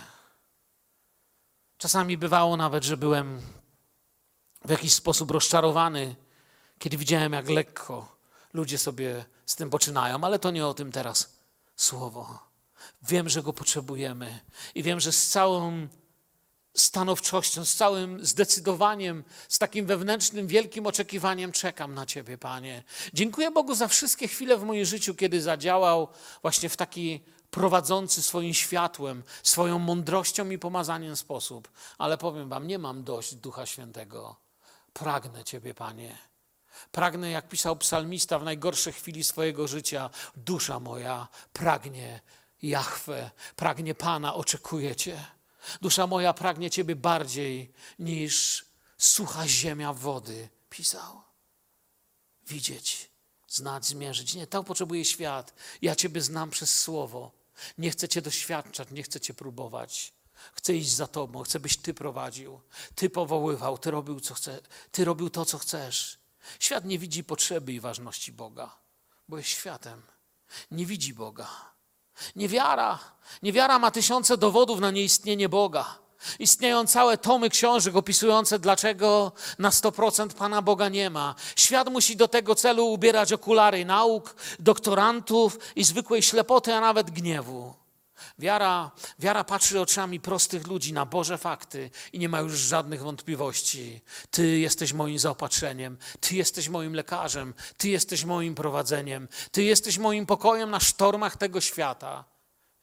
[1.79, 3.43] Czasami bywało nawet, że byłem
[4.65, 6.17] w jakiś sposób rozczarowany,
[6.79, 8.17] kiedy widziałem, jak lekko
[8.53, 11.39] ludzie sobie z tym poczynają, ale to nie o tym teraz
[11.77, 12.39] słowo.
[13.03, 14.41] Wiem, że go potrzebujemy
[14.75, 15.89] i wiem, że z całą
[16.75, 22.83] stanowczością, z całym zdecydowaniem, z takim wewnętrznym, wielkim oczekiwaniem czekam na Ciebie, Panie.
[23.13, 26.09] Dziękuję Bogu za wszystkie chwile w moim życiu, kiedy zadziałał
[26.43, 31.69] właśnie w taki prowadzący swoim światłem, swoją mądrością i pomazaniem sposób.
[31.99, 34.37] Ale powiem Wam, nie mam dość Ducha Świętego.
[34.93, 36.19] Pragnę Ciebie, Panie.
[36.93, 42.21] Pragnę, jak pisał psalmista w najgorszej chwili swojego życia, dusza moja pragnie
[42.63, 45.25] Jahwe, pragnie Pana, oczekuje Cię.
[45.83, 48.65] Dusza moja pragnie Ciebie bardziej niż
[48.99, 51.23] sucha ziemia wody, pisał.
[52.47, 53.11] Widzieć,
[53.49, 54.35] znać, zmierzyć.
[54.35, 55.55] Nie, to potrzebuje świat.
[55.83, 57.33] Ja Ciebie znam przez słowo.
[57.79, 60.13] Nie chcę Cię doświadczać, nie chcę Cię próbować.
[60.53, 62.61] Chcę iść za Tobą, chcę, byś Ty prowadził,
[62.95, 64.61] Ty powoływał, Ty robił, co chce,
[64.93, 66.19] Ty robił to, co chcesz.
[66.61, 68.77] Świat nie widzi potrzeby i ważności Boga,
[69.29, 70.03] bo jest światem.
[70.71, 71.74] Nie widzi Boga.
[72.37, 72.99] Niewiara.
[73.43, 75.99] Niewiara ma tysiące dowodów na nieistnienie Boga.
[76.39, 81.35] Istnieją całe tomy książek opisujące, dlaczego na 100% Pana Boga nie ma.
[81.57, 87.75] Świat musi do tego celu ubierać okulary nauk, doktorantów i zwykłej ślepoty, a nawet gniewu.
[88.39, 94.01] Wiara, wiara patrzy oczami prostych ludzi na Boże fakty i nie ma już żadnych wątpliwości.
[94.31, 100.27] Ty jesteś moim zaopatrzeniem, Ty jesteś moim lekarzem, Ty jesteś moim prowadzeniem, Ty jesteś moim
[100.27, 102.25] pokojem na sztormach tego świata.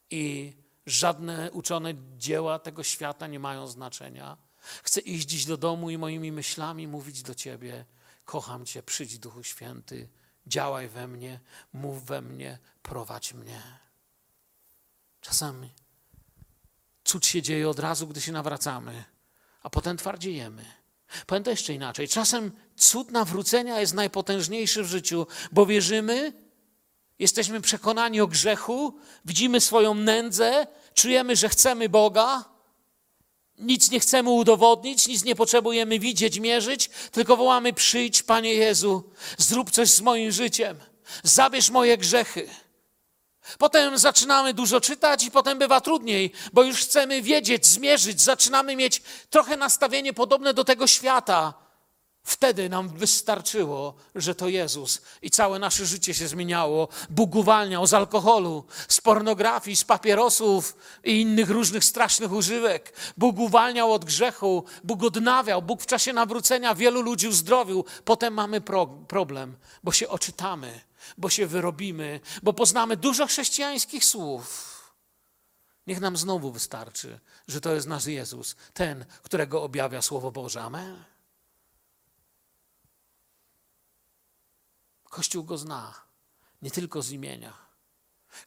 [0.10, 0.54] I
[0.86, 4.38] żadne uczone dzieła tego świata nie mają znaczenia.
[4.84, 7.86] Chcę iść dziś do domu i moimi myślami mówić do Ciebie:
[8.25, 10.10] Kocham Cię, przyjdź Duchu Święty,
[10.47, 11.39] działaj we mnie,
[11.73, 13.62] mów we mnie, prowadź mnie.
[15.22, 15.70] Czasami
[17.04, 19.04] cud się dzieje od razu, gdy się nawracamy,
[19.64, 20.66] a potem twardziejemy.
[21.26, 22.08] Powiem to jeszcze inaczej.
[22.08, 26.34] Czasem cud nawrócenia jest najpotężniejszy w życiu, bo wierzymy,
[27.20, 32.46] jesteśmy przekonani o grzechu, widzimy swoją nędzę, czujemy, że chcemy Boga,
[33.58, 39.72] nic nie chcemy udowodnić, nic nie potrzebujemy widzieć, mierzyć, tylko wołamy: Przyjdź, Panie Jezu, zrób
[39.72, 40.78] coś z moim życiem,
[41.24, 42.50] zabierz moje grzechy.
[43.58, 49.01] Potem zaczynamy dużo czytać i potem bywa trudniej, bo już chcemy wiedzieć, zmierzyć, zaczynamy mieć
[49.30, 51.54] trochę nastawienie podobne do tego świata.
[52.23, 56.88] Wtedy nam wystarczyło, że to Jezus i całe nasze życie się zmieniało.
[57.10, 62.93] Bóg uwalniał z alkoholu, z pornografii, z papierosów i innych różnych strasznych używek.
[63.17, 67.86] Bóg uwalniał od grzechu, Bóg odnawiał, Bóg w czasie nawrócenia wielu ludzi uzdrowił.
[68.06, 70.82] Potem mamy pro problem, bo się oczytamy
[71.18, 74.78] bo się wyrobimy, bo poznamy dużo chrześcijańskich słów.
[75.88, 80.62] Niech nam znowu wystarczy, że to jest nasz Jezus, ten, którego objawia Słowo Boże.
[80.62, 81.04] Amen.
[85.04, 86.02] Kościół go zna,
[86.62, 87.54] nie tylko z imienia.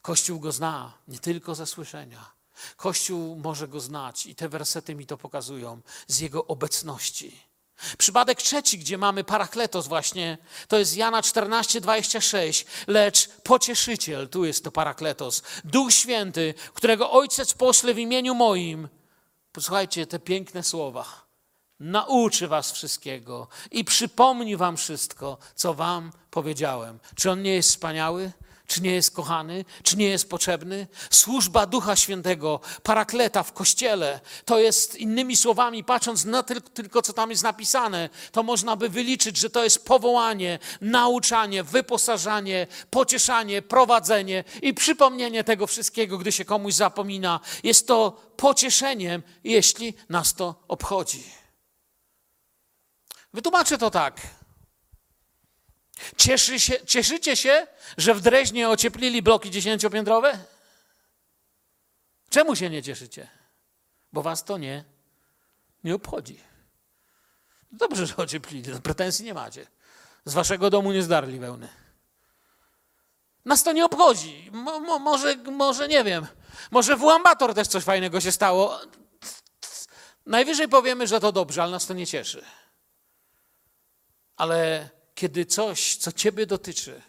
[0.01, 2.31] Kościół go zna, nie tylko ze słyszenia.
[2.77, 7.41] Kościół może go znać i te wersety mi to pokazują z jego obecności.
[7.97, 12.65] Przypadek trzeci, gdzie mamy parakletos właśnie, to jest Jana 14, 26.
[12.87, 18.89] Lecz pocieszyciel, tu jest to parakletos, Duch Święty, którego Ojciec pośle w imieniu moim.
[19.51, 21.25] Posłuchajcie te piękne słowa.
[21.79, 26.99] Nauczy was wszystkiego i przypomni wam wszystko, co wam powiedziałem.
[27.15, 28.31] Czy on nie jest wspaniały?
[28.67, 29.65] Czy nie jest kochany?
[29.83, 30.87] Czy nie jest potrzebny?
[31.09, 37.29] Służba Ducha Świętego, parakleta w kościele, to jest innymi słowami, patrząc na tylko, co tam
[37.29, 44.73] jest napisane, to można by wyliczyć, że to jest powołanie, nauczanie, wyposażanie, pocieszanie, prowadzenie i
[44.73, 47.39] przypomnienie tego wszystkiego, gdy się komuś zapomina.
[47.63, 51.23] Jest to pocieszeniem, jeśli nas to obchodzi.
[53.33, 54.44] Wytłumaczę to tak.
[56.17, 60.39] Cieszy się, cieszycie się, że w Dreźnie ocieplili bloki dziesięciopiętrowe?
[62.29, 63.29] Czemu się nie cieszycie?
[64.13, 64.83] Bo was to nie,
[65.83, 66.39] nie obchodzi.
[67.71, 69.67] Dobrze, że ocieplili, pretensji nie macie.
[70.25, 71.67] Z waszego domu nie zdarli wełny.
[73.45, 74.49] Nas to nie obchodzi.
[74.53, 76.27] Mo, mo, może, może nie wiem.
[76.71, 78.79] Może w Łambator też coś fajnego się stało.
[80.25, 82.45] Najwyżej powiemy, że to dobrze, ale nas to nie cieszy.
[84.37, 87.01] Ale kiedy coś, co Ciebie dotyczy,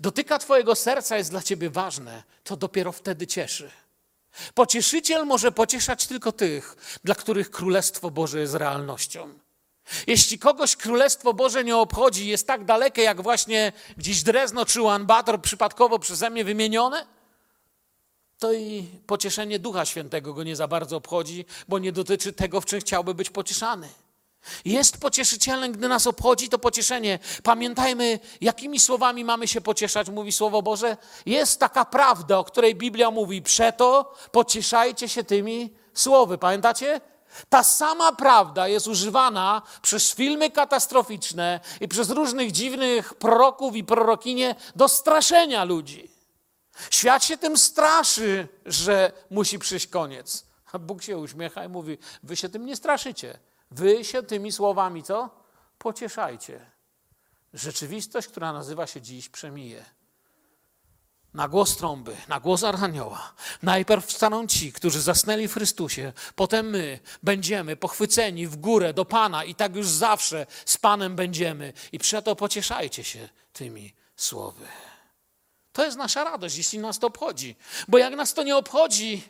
[0.00, 3.70] dotyka Twojego serca, jest dla Ciebie ważne, to dopiero wtedy cieszy.
[4.54, 9.34] Pocieszyciel może pocieszać tylko tych, dla których Królestwo Boże jest realnością.
[10.06, 15.42] Jeśli kogoś Królestwo Boże nie obchodzi, jest tak dalekie, jak właśnie gdzieś Drezno czy Bator
[15.42, 17.06] przypadkowo przeze mnie wymienione,
[18.38, 22.64] to i pocieszenie Ducha Świętego go nie za bardzo obchodzi, bo nie dotyczy tego, w
[22.64, 23.88] czym chciałby być pocieszany.
[24.64, 27.18] Jest pocieszycielem, gdy nas obchodzi to pocieszenie.
[27.42, 30.96] Pamiętajmy, jakimi słowami mamy się pocieszać, mówi Słowo Boże.
[31.26, 36.38] Jest taka prawda, o której Biblia mówi, przeto pocieszajcie się tymi słowy.
[36.38, 37.00] Pamiętacie?
[37.48, 44.54] Ta sama prawda jest używana przez filmy katastroficzne i przez różnych dziwnych proroków i prorokinie
[44.76, 46.10] do straszenia ludzi.
[46.90, 50.46] Świat się tym straszy, że musi przyjść koniec.
[50.72, 53.38] A Bóg się uśmiecha i mówi: Wy się tym nie straszycie.
[53.72, 55.30] Wy się tymi słowami co?
[55.78, 56.70] Pocieszajcie.
[57.54, 59.84] Rzeczywistość, która nazywa się dziś, przemije.
[61.34, 63.34] Na głos trąby, na głos Archanioła.
[63.62, 69.44] Najpierw wstaną ci, którzy zasnęli w Chrystusie, potem my będziemy pochwyceni w górę do Pana
[69.44, 71.72] i tak już zawsze z Panem będziemy.
[71.92, 74.66] I przeto pocieszajcie się tymi słowy.
[75.72, 77.56] To jest nasza radość, jeśli nas to obchodzi.
[77.88, 79.22] Bo jak nas to nie obchodzi,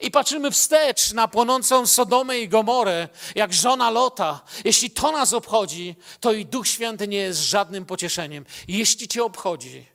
[0.00, 4.40] i patrzymy wstecz na płonącą Sodomę i Gomorę, jak żona Lota.
[4.64, 8.44] Jeśli to nas obchodzi, to i Duch Święty nie jest żadnym pocieszeniem.
[8.68, 9.86] Jeśli Cię obchodzi,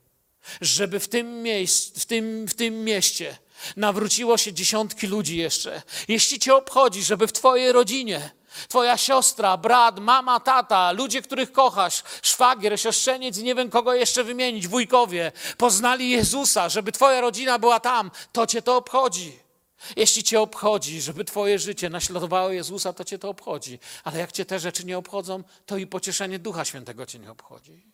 [0.62, 3.38] żeby w tym, miejsc, w tym, w tym mieście
[3.76, 8.32] nawróciło się dziesiątki ludzi jeszcze, jeśli Cię obchodzi, żeby w Twojej rodzinie
[8.68, 14.68] Twoja siostra, brat, mama, tata, ludzie, których kochasz, szwagier, siostrzeniec nie wiem kogo jeszcze wymienić,
[14.68, 19.49] wujkowie, poznali Jezusa, żeby Twoja rodzina była tam, to Cię to obchodzi.
[19.96, 23.80] Jeśli Cię obchodzi, żeby Twoje życie naśladowało Jezusa, to Cię to obchodzi.
[24.04, 27.92] Ale jak Cię te rzeczy nie obchodzą, to i pocieszenie Ducha Świętego Cię nie obchodzi.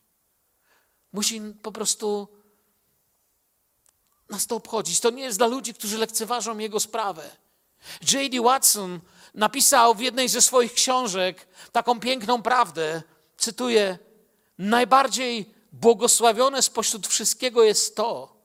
[1.13, 2.27] Musi po prostu
[4.29, 4.99] nas to obchodzić.
[4.99, 7.31] To nie jest dla ludzi, którzy lekceważą Jego sprawę.
[8.13, 8.41] J.D.
[8.41, 8.99] Watson
[9.33, 13.03] napisał w jednej ze swoich książek taką piękną prawdę.
[13.37, 13.97] Cytuję:
[14.57, 18.35] Najbardziej błogosławione spośród wszystkiego jest to,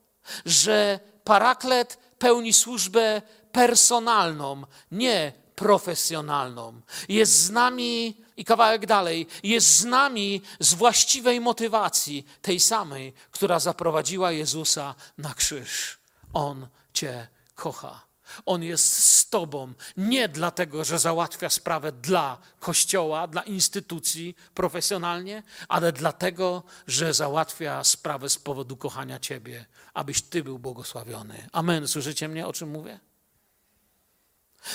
[0.45, 6.81] że paraklet pełni służbę personalną, nie profesjonalną.
[7.09, 13.59] Jest z nami, i kawałek dalej, jest z nami z właściwej motywacji, tej samej, która
[13.59, 15.99] zaprowadziła Jezusa na krzyż.
[16.33, 18.10] On Cię kocha.
[18.45, 25.91] On jest z Tobą nie dlatego, że załatwia sprawę dla kościoła, dla instytucji profesjonalnie, ale
[25.91, 31.49] dlatego, że załatwia sprawę z powodu kochania Ciebie, abyś Ty był błogosławiony.
[31.51, 31.87] Amen.
[31.87, 32.99] Słyszycie mnie, o czym mówię?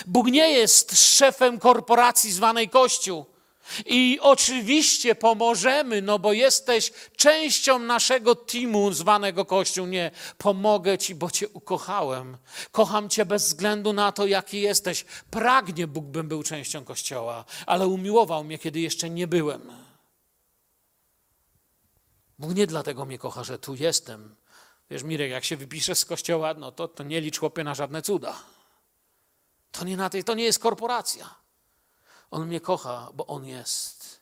[0.07, 3.36] Bóg nie jest szefem korporacji zwanej Kościół.
[3.87, 9.87] I oczywiście pomożemy, no bo jesteś częścią naszego teamu zwanego Kościół.
[9.87, 12.37] Nie, pomogę Ci, bo Cię ukochałem.
[12.72, 15.05] Kocham Cię bez względu na to, jaki jesteś.
[15.31, 19.72] Pragnie Bóg, bym był częścią Kościoła, ale umiłował mnie, kiedy jeszcze nie byłem.
[22.38, 24.37] Bóg nie dlatego mnie kocha, że tu jestem.
[24.90, 28.02] Wiesz, Mirek, jak się wypiszesz z Kościoła, no to, to nie licz chłopie na żadne
[28.02, 28.42] cuda.
[29.72, 31.45] To nie, na tej, to nie jest korporacja.
[32.37, 34.20] On mnie kocha, bo On jest.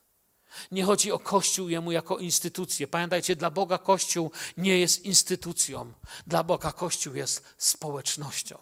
[0.73, 2.87] Nie chodzi o Kościół jemu jako instytucję.
[2.87, 5.93] Pamiętajcie, dla Boga Kościół nie jest instytucją.
[6.27, 8.59] Dla Boga Kościół jest społecznością.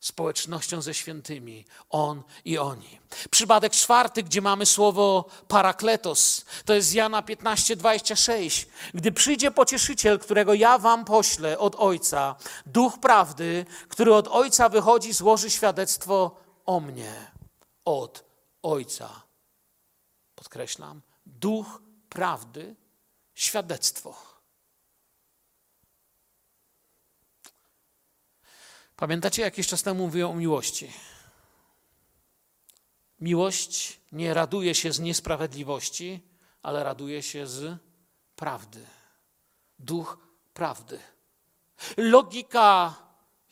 [0.00, 1.64] Społecznością ze świętymi.
[1.90, 3.00] On i oni.
[3.30, 8.66] Przypadek czwarty, gdzie mamy słowo parakletos, to jest Jana 15, 26.
[8.94, 15.12] Gdy przyjdzie pocieszyciel, którego ja wam poślę od Ojca, duch prawdy, który od Ojca wychodzi,
[15.12, 17.33] złoży świadectwo o mnie
[17.84, 18.24] od
[18.62, 19.22] Ojca.
[20.34, 22.76] Podkreślam, duch prawdy,
[23.34, 24.16] świadectwo.
[28.96, 30.92] Pamiętacie, jakiś czas temu mówiłem o miłości.
[33.20, 36.20] Miłość nie raduje się z niesprawiedliwości,
[36.62, 37.78] ale raduje się z
[38.36, 38.86] prawdy.
[39.78, 40.18] Duch
[40.54, 40.98] prawdy.
[41.96, 42.94] Logika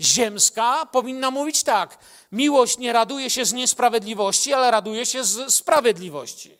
[0.01, 1.99] ziemska powinna mówić tak:
[2.33, 6.59] miłość nie raduje się z niesprawiedliwości, ale raduje się z sprawiedliwości.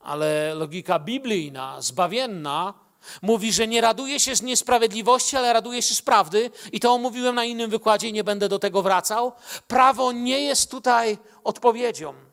[0.00, 2.74] Ale logika biblijna, zbawienna,
[3.22, 6.50] mówi, że nie raduje się z niesprawiedliwości, ale raduje się z prawdy.
[6.72, 9.32] I to omówiłem na innym wykładzie i nie będę do tego wracał.
[9.66, 12.27] Prawo nie jest tutaj odpowiedzią.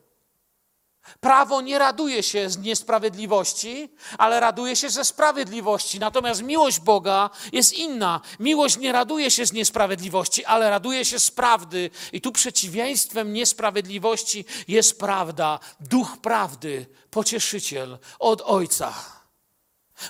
[1.20, 3.88] Prawo nie raduje się z niesprawiedliwości,
[4.18, 5.98] ale raduje się ze sprawiedliwości.
[5.98, 8.20] Natomiast miłość Boga jest inna.
[8.40, 11.90] Miłość nie raduje się z niesprawiedliwości, ale raduje się z prawdy.
[12.12, 15.58] I tu przeciwieństwem niesprawiedliwości jest prawda.
[15.80, 18.94] Duch prawdy, pocieszyciel od Ojca.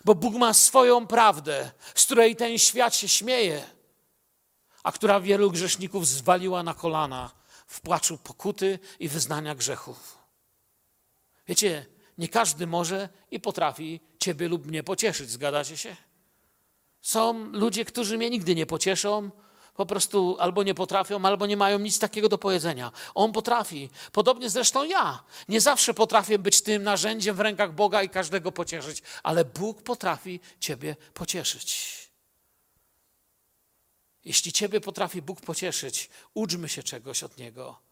[0.04, 3.64] Bo Bóg ma swoją prawdę, z której ten świat się śmieje,
[4.82, 7.30] a która wielu grzeszników zwaliła na kolana
[7.66, 10.25] w płaczu pokuty i wyznania grzechów.
[11.48, 11.86] Wiecie,
[12.18, 15.96] nie każdy może i potrafi Ciebie lub mnie pocieszyć, zgadzacie się?
[17.00, 19.30] Są ludzie, którzy mnie nigdy nie pocieszą,
[19.76, 22.92] po prostu albo nie potrafią, albo nie mają nic takiego do powiedzenia.
[23.14, 23.90] On potrafi.
[24.12, 25.24] Podobnie zresztą ja.
[25.48, 30.40] Nie zawsze potrafię być tym narzędziem w rękach Boga i każdego pocieszyć, ale Bóg potrafi
[30.60, 31.96] Ciebie pocieszyć.
[34.24, 37.85] Jeśli Ciebie potrafi Bóg pocieszyć, uczmy się czegoś od Niego.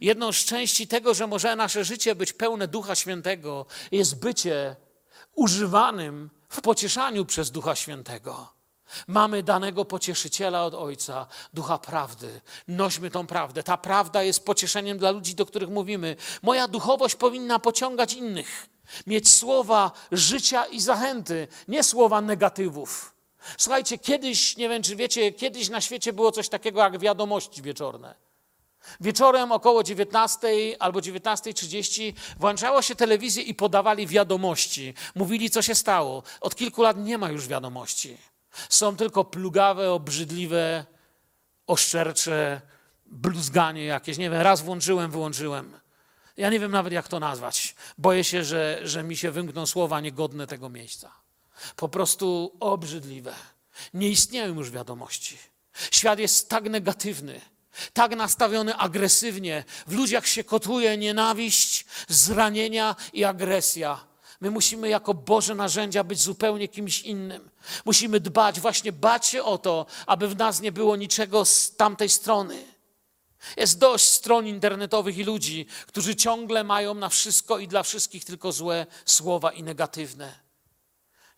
[0.00, 4.76] Jedną z części tego, że może nasze życie być pełne Ducha Świętego, jest bycie
[5.34, 8.60] używanym w pocieszaniu przez Ducha Świętego.
[9.06, 12.40] Mamy danego pocieszyciela od Ojca, ducha prawdy.
[12.68, 13.62] Nośmy tą prawdę.
[13.62, 16.16] Ta prawda jest pocieszeniem dla ludzi, do których mówimy.
[16.42, 18.66] Moja duchowość powinna pociągać innych,
[19.06, 23.14] mieć słowa życia i zachęty, nie słowa negatywów.
[23.58, 28.29] Słuchajcie, kiedyś, nie wiem czy wiecie, kiedyś na świecie było coś takiego jak wiadomości wieczorne.
[29.00, 34.94] Wieczorem około 19 albo 19.30 włączało się telewizję i podawali wiadomości.
[35.14, 36.22] Mówili, co się stało.
[36.40, 38.16] Od kilku lat nie ma już wiadomości.
[38.68, 40.84] Są tylko plugawe, obrzydliwe,
[41.66, 42.60] oszczercze
[43.06, 44.18] bluzganie jakieś.
[44.18, 45.80] Nie wiem, raz włączyłem, wyłączyłem.
[46.36, 47.74] Ja nie wiem nawet, jak to nazwać.
[47.98, 51.12] Boję się, że, że mi się wymkną słowa niegodne tego miejsca.
[51.76, 53.34] Po prostu obrzydliwe.
[53.94, 55.38] Nie istnieją już wiadomości.
[55.90, 57.40] Świat jest tak negatywny,
[57.92, 59.64] tak nastawiony agresywnie.
[59.86, 64.10] W ludziach się kotuje nienawiść, zranienia i agresja.
[64.40, 67.50] My musimy jako Boże narzędzia być zupełnie kimś innym.
[67.84, 72.08] Musimy dbać, właśnie bać się o to, aby w nas nie było niczego z tamtej
[72.08, 72.64] strony.
[73.56, 78.52] Jest dość stron internetowych i ludzi, którzy ciągle mają na wszystko i dla wszystkich tylko
[78.52, 80.40] złe słowa i negatywne.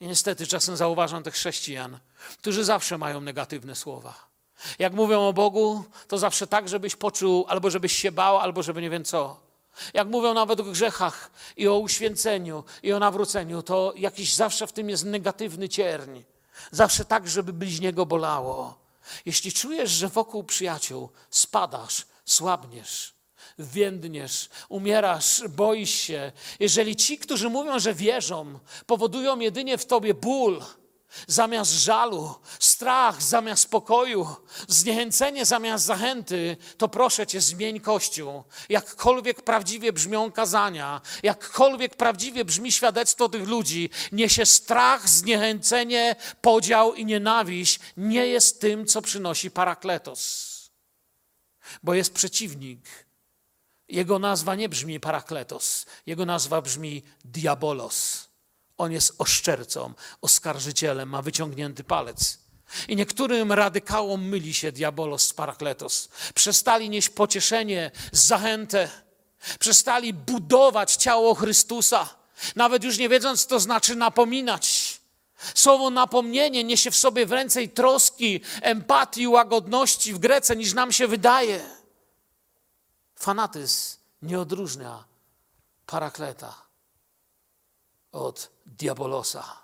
[0.01, 1.99] I niestety czasem zauważam tych chrześcijan,
[2.39, 4.32] którzy zawsze mają negatywne słowa.
[4.79, 8.83] Jak mówią o Bogu, to zawsze tak, żebyś poczuł, albo żebyś się bał, albo żeby
[8.83, 9.41] nie wiem co.
[9.95, 14.73] Jak mówią nawet o grzechach i o uświęceniu i o nawróceniu, to jakiś zawsze w
[14.73, 16.21] tym jest negatywny cierń.
[16.71, 18.79] Zawsze tak, żeby bliźniego bolało.
[19.27, 23.15] Jeśli czujesz, że wokół przyjaciół spadasz, słabniesz,
[23.59, 30.63] więdniesz, umierasz, boisz się, jeżeli ci, którzy mówią, że wierzą, powodują jedynie w tobie ból,
[31.27, 34.27] zamiast żalu, strach zamiast spokoju,
[34.69, 38.45] zniechęcenie zamiast zachęty, to proszę Cię, zmień Kościół.
[38.69, 47.05] Jakkolwiek prawdziwie brzmią kazania, jakkolwiek prawdziwie brzmi świadectwo tych ludzi, niesie strach, zniechęcenie, podział i
[47.05, 50.53] nienawiść, nie jest tym, co przynosi parakletos.
[51.83, 53.07] Bo jest przeciwnik.
[53.89, 58.29] Jego nazwa nie brzmi parakletos, jego nazwa brzmi diabolos.
[58.79, 62.39] On jest oszczercą, oskarżycielem, ma wyciągnięty palec.
[62.89, 66.09] I niektórym radykałom myli się diabolos z parakletos.
[66.35, 68.89] Przestali nieść pocieszenie, zachętę.
[69.59, 72.09] Przestali budować ciało Chrystusa,
[72.57, 75.01] nawet już nie wiedząc, co to znaczy napominać.
[75.55, 81.61] Słowo napomnienie niesie w sobie więcej troski, empatii, łagodności w Grece niż nam się wydaje.
[83.17, 85.05] Fanatyzm nie odróżnia
[85.87, 86.62] parakleta
[88.13, 89.63] od diabolosa.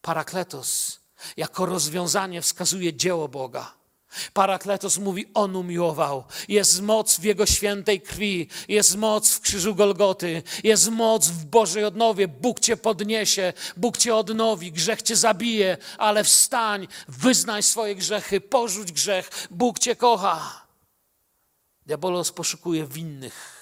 [0.00, 1.00] Parakletos
[1.36, 3.74] jako rozwiązanie wskazuje dzieło Boga.
[4.32, 6.24] Parakletos mówi, On umiłował.
[6.48, 11.84] Jest moc w Jego świętej krwi, jest moc w krzyżu Golgoty, jest moc w Bożej
[11.84, 12.28] odnowie.
[12.28, 18.92] Bóg Cię podniesie, Bóg Cię odnowi, grzech Cię zabije, ale wstań, wyznaj swoje grzechy, porzuć
[18.92, 20.66] grzech, Bóg Cię kocha.
[21.86, 23.61] Diabolos poszukuje winnych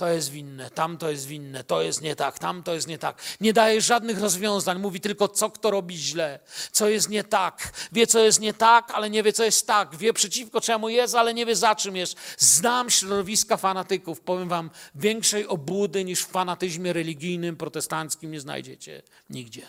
[0.00, 3.22] to jest winne, tamto jest winne, to jest nie tak, tamto jest nie tak.
[3.40, 6.38] Nie daje żadnych rozwiązań, mówi tylko, co kto robi źle,
[6.72, 7.72] co jest nie tak.
[7.92, 9.96] Wie, co jest nie tak, ale nie wie, co jest tak.
[9.96, 12.16] Wie, przeciwko czemu jest, ale nie wie, za czym jest.
[12.38, 14.20] Znam środowiska fanatyków.
[14.20, 19.66] Powiem wam, większej obłudy niż w fanatyzmie religijnym, protestanckim nie znajdziecie nigdzie.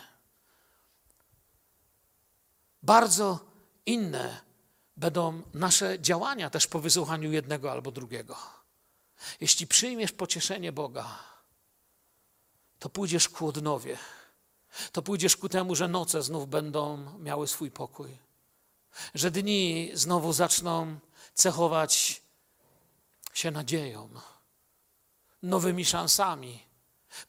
[2.84, 3.40] Bardzo
[3.86, 4.42] inne
[4.98, 8.61] będą nasze działania też po wysłuchaniu jednego albo drugiego.
[9.42, 11.20] Jeśli przyjmiesz pocieszenie Boga,
[12.80, 13.98] to pójdziesz ku odnowie.
[14.92, 18.18] To pójdziesz ku temu, że noce znów będą miały swój pokój.
[19.14, 21.00] Że dni znowu zaczną
[21.34, 22.22] cechować
[23.34, 24.10] się nadzieją,
[25.44, 26.64] nowymi szansami,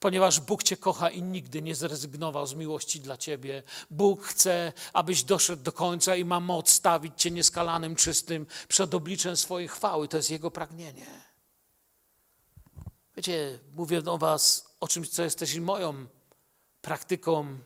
[0.00, 3.62] ponieważ Bóg Cię kocha i nigdy nie zrezygnował z miłości dla Ciebie.
[3.90, 9.36] Bóg chce, abyś doszedł do końca i ma moc stawić Cię nieskalanym, czystym przed obliczem
[9.36, 10.08] swojej chwały.
[10.08, 11.31] To jest Jego pragnienie.
[13.16, 16.06] Wiecie, mówię do Was o czymś, co jest też moją
[16.82, 17.58] praktyką.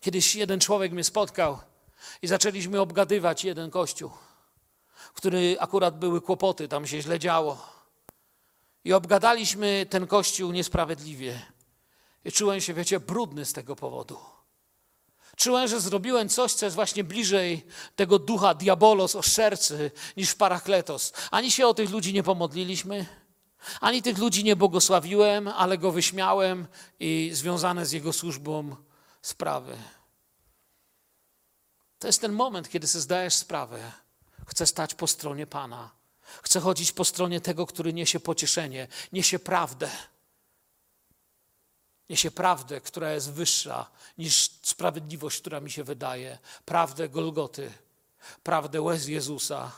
[0.00, 1.58] Kiedyś jeden człowiek mnie spotkał
[2.22, 4.10] i zaczęliśmy obgadywać jeden kościół,
[4.94, 7.72] w który akurat były kłopoty, tam się źle działo.
[8.84, 11.42] I obgadaliśmy ten kościół niesprawiedliwie.
[12.24, 14.18] I czułem się, wiecie, brudny z tego powodu.
[15.36, 21.12] Czułem, że zrobiłem coś, co jest właśnie bliżej tego ducha diabolos, oszczercy, niż parakletos.
[21.30, 23.21] Ani się o tych ludzi nie pomodliliśmy,
[23.80, 26.66] ani tych ludzi nie błogosławiłem, ale go wyśmiałem
[27.00, 28.76] i związane z jego służbą
[29.22, 29.76] sprawy.
[31.98, 33.92] To jest ten moment, kiedy sobie zdajesz sprawę.
[34.46, 35.90] Chcę stać po stronie Pana.
[36.42, 39.90] Chcę chodzić po stronie tego, który niesie pocieszenie, niesie prawdę.
[42.08, 46.38] Niesie prawdę, która jest wyższa niż sprawiedliwość, która mi się wydaje.
[46.64, 47.72] Prawdę Golgoty,
[48.42, 49.72] prawdę łez Jezusa,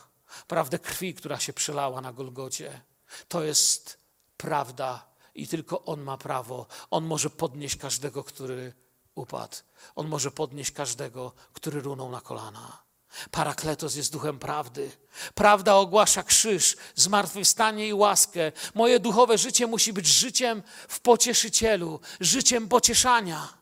[0.47, 2.81] prawdę krwi, która się przelała na Golgocie.
[3.27, 3.97] To jest
[4.37, 5.05] prawda
[5.35, 6.67] i tylko On ma prawo.
[6.91, 8.73] On może podnieść każdego, który
[9.15, 9.57] upadł.
[9.95, 12.85] On może podnieść każdego, który runął na kolana.
[13.31, 14.91] Parakletos jest duchem prawdy.
[15.35, 18.51] Prawda ogłasza krzyż, zmartwychwstanie i łaskę.
[18.73, 23.53] Moje duchowe życie musi być życiem w pocieszycielu, życiem pocieszania.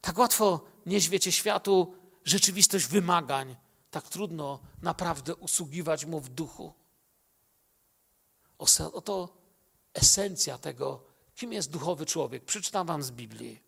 [0.00, 3.56] Tak łatwo nieść wiecie światu rzeczywistość wymagań.
[3.90, 6.72] Tak trudno naprawdę usługiwać mu w duchu.
[8.58, 9.28] Oto
[9.94, 11.02] esencja tego,
[11.34, 12.44] kim jest duchowy człowiek.
[12.44, 13.60] Przeczytam wam z Biblii.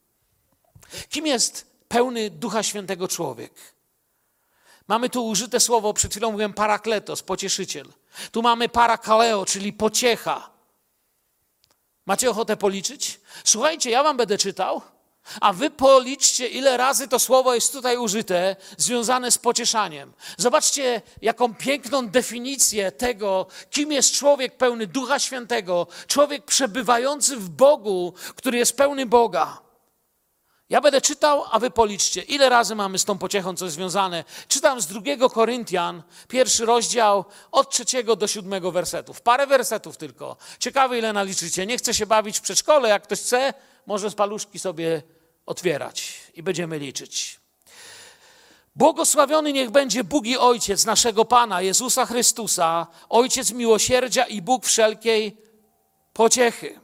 [1.08, 3.52] Kim jest pełny Ducha Świętego człowiek?
[4.88, 7.92] Mamy tu użyte słowo, przed chwilą mówiłem parakletos, pocieszyciel.
[8.32, 10.50] Tu mamy parakaleo, czyli pociecha.
[12.06, 13.20] Macie ochotę policzyć?
[13.44, 14.82] Słuchajcie, ja wam będę czytał,
[15.40, 20.12] a wy policzcie, ile razy to słowo jest tutaj użyte, związane z pocieszaniem.
[20.36, 28.14] Zobaczcie, jaką piękną definicję tego, kim jest człowiek pełny Ducha Świętego, człowiek przebywający w Bogu,
[28.36, 29.68] który jest pełny Boga.
[30.70, 34.24] Ja będę czytał, a wy policzcie, ile razy mamy z tą pociechą coś związane.
[34.48, 39.20] Czytam z drugiego Koryntian, pierwszy rozdział, od trzeciego do siódmego wersetów.
[39.20, 40.36] Parę wersetów tylko.
[40.58, 41.66] Ciekawe, ile naliczycie.
[41.66, 42.88] Nie chcę się bawić w przedszkole.
[42.88, 43.54] Jak ktoś chce,
[43.86, 45.02] może z paluszki sobie
[45.48, 47.40] otwierać i będziemy liczyć.
[48.76, 55.36] Błogosławiony niech będzie Bóg i Ojciec naszego Pana, Jezusa Chrystusa, Ojciec miłosierdzia i Bóg wszelkiej
[56.12, 56.80] pociechy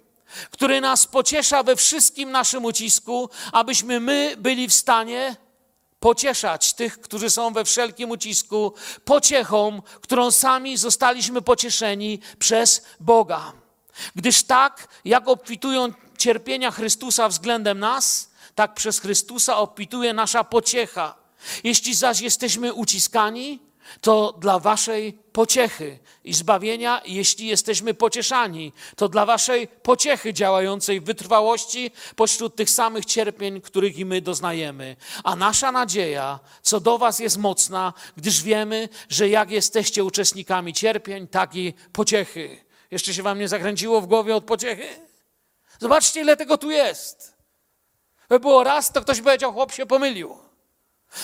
[0.51, 5.37] który nas pociesza we wszystkim naszym ucisku, abyśmy my byli w stanie
[6.01, 13.53] pocieszać tych, którzy są we wszelkim ucisku, pociechą, którą sami zostaliśmy pocieszeni przez Boga.
[14.17, 21.15] Gdyż tak, jak obfitują cierpienia Chrystusa względem nas, tak przez Chrystusa obfituje nasza pociecha.
[21.65, 23.61] Jeśli zaś jesteśmy uciskani,
[24.01, 31.91] to dla waszej pociechy i zbawienia, jeśli jesteśmy pocieszani, to dla waszej pociechy działającej wytrwałości
[32.17, 34.97] pośród tych samych cierpień, których i my doznajemy.
[35.25, 41.29] A nasza nadzieja co do was jest mocna, gdyż wiemy, że jak jesteście uczestnikami cierpień,
[41.29, 42.65] tak i pociechy.
[42.91, 44.89] Jeszcze się wam nie zakręciło w głowie od pociechy?
[45.81, 47.34] Zobaczcie, ile tego tu jest.
[48.35, 50.37] By było raz, to ktoś powiedział, chłop się pomylił.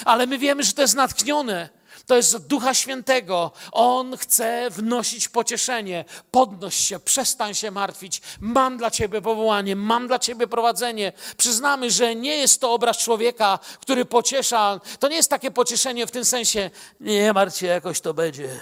[0.05, 1.69] Ale my wiemy, że to jest natchnione
[2.07, 3.53] to jest Ducha Świętego.
[3.73, 6.05] On chce wnosić pocieszenie.
[6.31, 8.23] Podnoś się, przestań się martwić.
[8.41, 11.13] Mam dla ciebie powołanie, mam dla ciebie prowadzenie.
[11.37, 14.81] Przyznamy, że nie jest to obraz człowieka, który pociesza.
[14.99, 18.61] To nie jest takie pocieszenie w tym sensie, nie martw się, jakoś to będzie.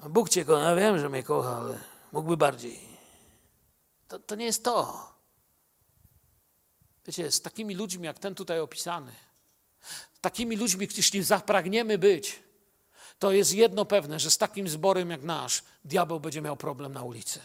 [0.00, 1.78] Bóg cię kocha, ja wiem, że mnie kocha, ale
[2.12, 2.80] mógłby bardziej.
[4.08, 5.11] To, to nie jest to.
[7.06, 9.12] Wiecie, z takimi ludźmi jak ten tutaj opisany,
[10.20, 12.42] takimi ludźmi, jeśli zapragniemy być,
[13.18, 17.02] to jest jedno pewne, że z takim zborem jak nasz diabeł będzie miał problem na
[17.02, 17.40] ulicy.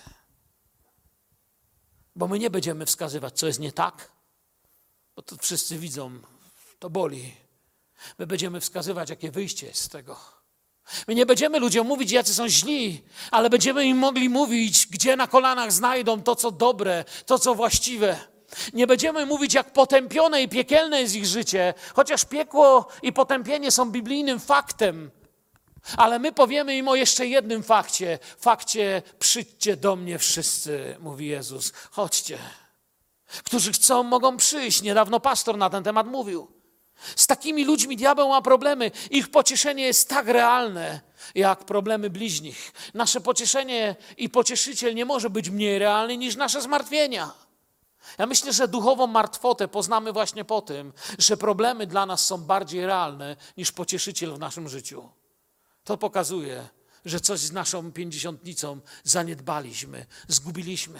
[2.15, 4.11] Bo my nie będziemy wskazywać, co jest nie tak,
[5.15, 6.19] bo to wszyscy widzą,
[6.79, 7.35] to boli.
[8.17, 10.19] My będziemy wskazywać, jakie wyjście jest z tego.
[11.07, 15.27] My nie będziemy ludziom mówić, jacy są źli, ale będziemy im mogli mówić, gdzie na
[15.27, 18.36] kolanach znajdą to, co dobre, to, co właściwe.
[18.73, 23.91] Nie będziemy mówić, jak potępione i piekielne jest ich życie, chociaż piekło i potępienie są
[23.91, 25.11] biblijnym faktem.
[25.97, 28.19] Ale my powiemy im o jeszcze jednym fakcie.
[28.39, 31.73] Fakcie, przyjdźcie do mnie wszyscy, mówi Jezus.
[31.91, 32.37] Chodźcie.
[33.43, 34.81] Którzy chcą, mogą przyjść.
[34.81, 36.47] Niedawno pastor na ten temat mówił.
[37.15, 38.91] Z takimi ludźmi diabeł ma problemy.
[39.09, 41.01] Ich pocieszenie jest tak realne,
[41.35, 42.73] jak problemy bliźnich.
[42.93, 47.46] Nasze pocieszenie i pocieszyciel nie może być mniej realny niż nasze zmartwienia.
[48.17, 52.85] Ja myślę, że duchową martwotę poznamy właśnie po tym, że problemy dla nas są bardziej
[52.85, 55.09] realne niż pocieszyciel w naszym życiu.
[55.83, 56.67] To pokazuje,
[57.05, 60.99] że coś z naszą pięćdziesiątnicą zaniedbaliśmy, zgubiliśmy.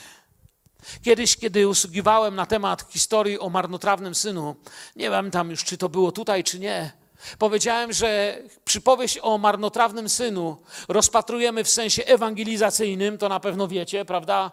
[1.03, 4.55] Kiedyś, kiedy usługiwałem na temat historii o marnotrawnym synu,
[4.95, 6.91] nie wiem tam już, czy to było tutaj, czy nie,
[7.38, 14.51] powiedziałem, że przypowieść o marnotrawnym synu rozpatrujemy w sensie ewangelizacyjnym, to na pewno wiecie, prawda?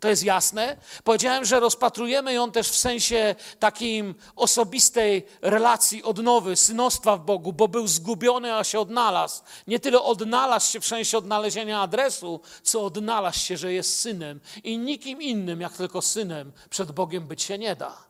[0.00, 0.76] To jest jasne.
[1.04, 7.68] Powiedziałem, że rozpatrujemy ją też w sensie takim osobistej relacji odnowy, synostwa w Bogu, bo
[7.68, 9.42] był zgubiony, a się odnalazł.
[9.66, 14.78] Nie tyle odnalazł się w sensie odnalezienia adresu, co odnalazł się, że jest synem i
[14.78, 18.04] nikim innym, jak tylko synem, przed Bogiem być się nie da.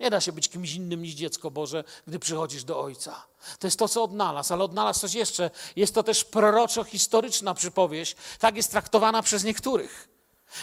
[0.00, 3.26] Nie da się być kimś innym niż dziecko Boże, gdy przychodzisz do Ojca.
[3.58, 5.50] To jest to, co odnalazł, ale odnalazł coś jeszcze.
[5.76, 8.16] Jest to też proroczo-historyczna przypowieść.
[8.38, 10.17] Tak jest traktowana przez niektórych.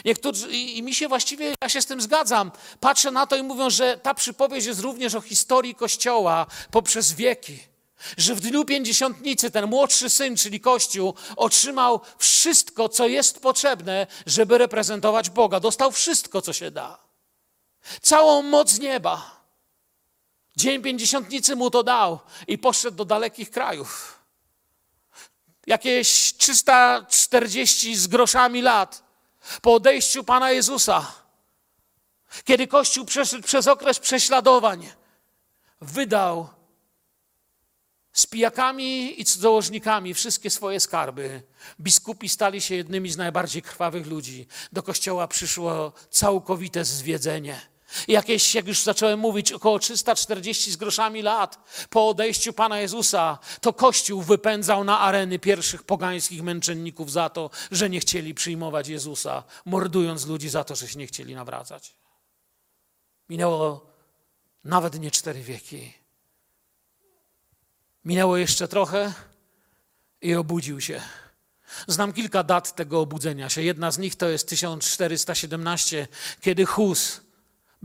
[0.06, 2.52] Niektórzy, i, I mi się właściwie, ja się z tym zgadzam.
[2.80, 7.60] Patrzę na to i mówią, że ta przypowieść jest również o historii Kościoła poprzez wieki.
[8.18, 14.58] Że w dniu pięćdziesiątnicy ten młodszy syn, czyli Kościół, otrzymał wszystko, co jest potrzebne, żeby
[14.58, 15.60] reprezentować Boga.
[15.60, 16.98] Dostał wszystko, co się da.
[18.02, 19.42] Całą moc nieba.
[20.58, 24.20] Dzień pięćdziesiątnicy mu to dał i poszedł do dalekich krajów.
[25.68, 29.05] Jakieś 340 z groszami lat
[29.62, 31.14] po odejściu Pana Jezusa,
[32.44, 34.90] kiedy Kościół przeszedł przez okres prześladowań,
[35.82, 36.50] wydał
[38.14, 41.44] z pijakami i cudzołożnikami wszystkie swoje skarby.
[41.80, 44.48] Biskupi stali się jednymi z najbardziej krwawych ludzi.
[44.72, 47.75] Do kościoła przyszło całkowite zwiedzenie.
[48.08, 51.58] Jakieś, jak już zacząłem mówić, około 340 z groszami lat
[51.90, 57.90] po odejściu Pana Jezusa, to Kościół wypędzał na areny pierwszych pogańskich męczenników za to, że
[57.90, 61.96] nie chcieli przyjmować Jezusa, mordując ludzi za to, że się nie chcieli nawracać.
[63.30, 63.86] Minęło
[64.64, 65.94] nawet nie cztery wieki.
[68.06, 69.14] Minęło jeszcze trochę
[70.22, 71.02] i obudził się.
[71.88, 73.62] Znam kilka dat tego obudzenia się.
[73.62, 76.08] Jedna z nich to jest 1417,
[76.42, 77.25] kiedy Hus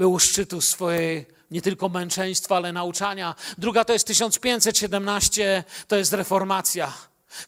[0.01, 3.35] był u szczytu swojej nie tylko męczeństwa, ale nauczania.
[3.59, 6.93] Druga to jest 1517, to jest reformacja,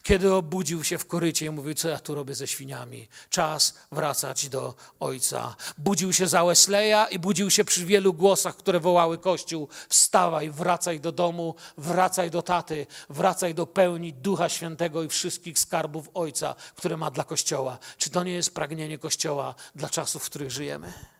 [0.03, 3.07] kiedy obudził się w korycie i mówił, co ja tu robię ze świniami.
[3.29, 5.55] Czas wracać do Ojca.
[5.77, 9.67] Budził się za Wesleya i budził się przy wielu głosach, które wołały Kościół.
[9.89, 16.09] Wstawaj, wracaj do domu, wracaj do taty, wracaj do pełni Ducha Świętego i wszystkich skarbów
[16.13, 17.77] Ojca, które ma dla Kościoła.
[17.97, 21.12] Czy to nie jest pragnienie Kościoła dla czasów, w których żyjemy?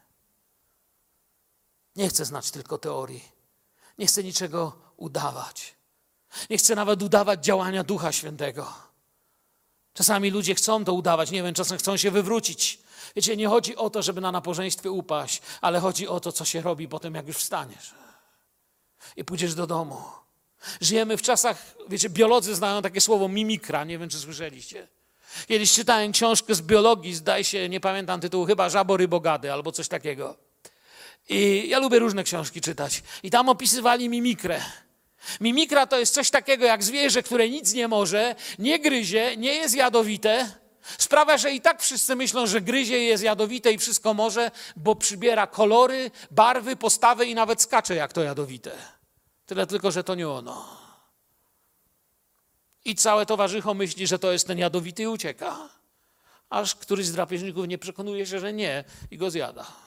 [1.96, 3.24] Nie chcę znać tylko teorii.
[3.98, 5.76] Nie chcę niczego udawać.
[6.50, 8.74] Nie chcę nawet udawać działania Ducha Świętego.
[9.94, 12.80] Czasami ludzie chcą to udawać, nie wiem, czasem chcą się wywrócić.
[13.16, 16.62] Wiecie, nie chodzi o to, żeby na nabożeństwie upaść, ale chodzi o to, co się
[16.62, 17.94] robi potem, jak już wstaniesz
[19.18, 20.02] i pójdziesz do domu.
[20.82, 24.88] Żyjemy w czasach, wiecie, biolodzy znają takie słowo mimikra, nie wiem, czy słyszeliście.
[25.48, 29.88] Kiedyś czytałem książkę z biologii, zdaje się, nie pamiętam tytułu, chyba Żabo Rybogady albo coś
[29.88, 30.38] takiego.
[31.30, 33.03] I ja lubię różne książki czytać.
[33.24, 34.61] I tam opisywali mimikrę.
[35.41, 39.76] Mimikra to jest coś takiego jak zwierzę, które nic nie może, nie gryzie, nie jest
[39.76, 40.51] jadowite.
[40.97, 45.47] Sprawia, że i tak wszyscy myślą, że gryzie jest jadowite i wszystko może, bo przybiera
[45.47, 48.71] kolory, barwy, postawy i nawet skacze jak to jadowite.
[49.45, 50.84] Tyle tylko, że to nie ono.
[52.86, 55.69] I całe towarzycho myśli, że to jest ten jadowity i ucieka.
[56.49, 59.83] Aż któryś z drapieżników nie przekonuje się, że nie i go zjada.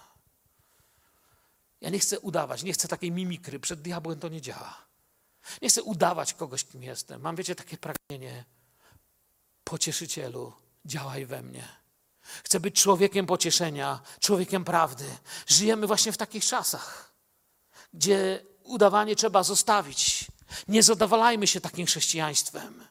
[1.80, 3.60] Ja nie chcę udawać, nie chcę takiej mimikry.
[3.60, 4.86] Przed diabłem to nie działa.
[5.62, 7.20] Nie chcę udawać kogoś, kim jestem.
[7.20, 8.44] Mam, wiecie, takie pragnienie.
[9.64, 10.52] Pocieszycielu,
[10.84, 11.68] działaj we mnie.
[12.44, 15.04] Chcę być człowiekiem pocieszenia, człowiekiem prawdy.
[15.46, 17.14] Żyjemy właśnie w takich czasach,
[17.94, 20.24] gdzie udawanie trzeba zostawić.
[20.68, 22.84] Nie zadowalajmy się takim chrześcijaństwem.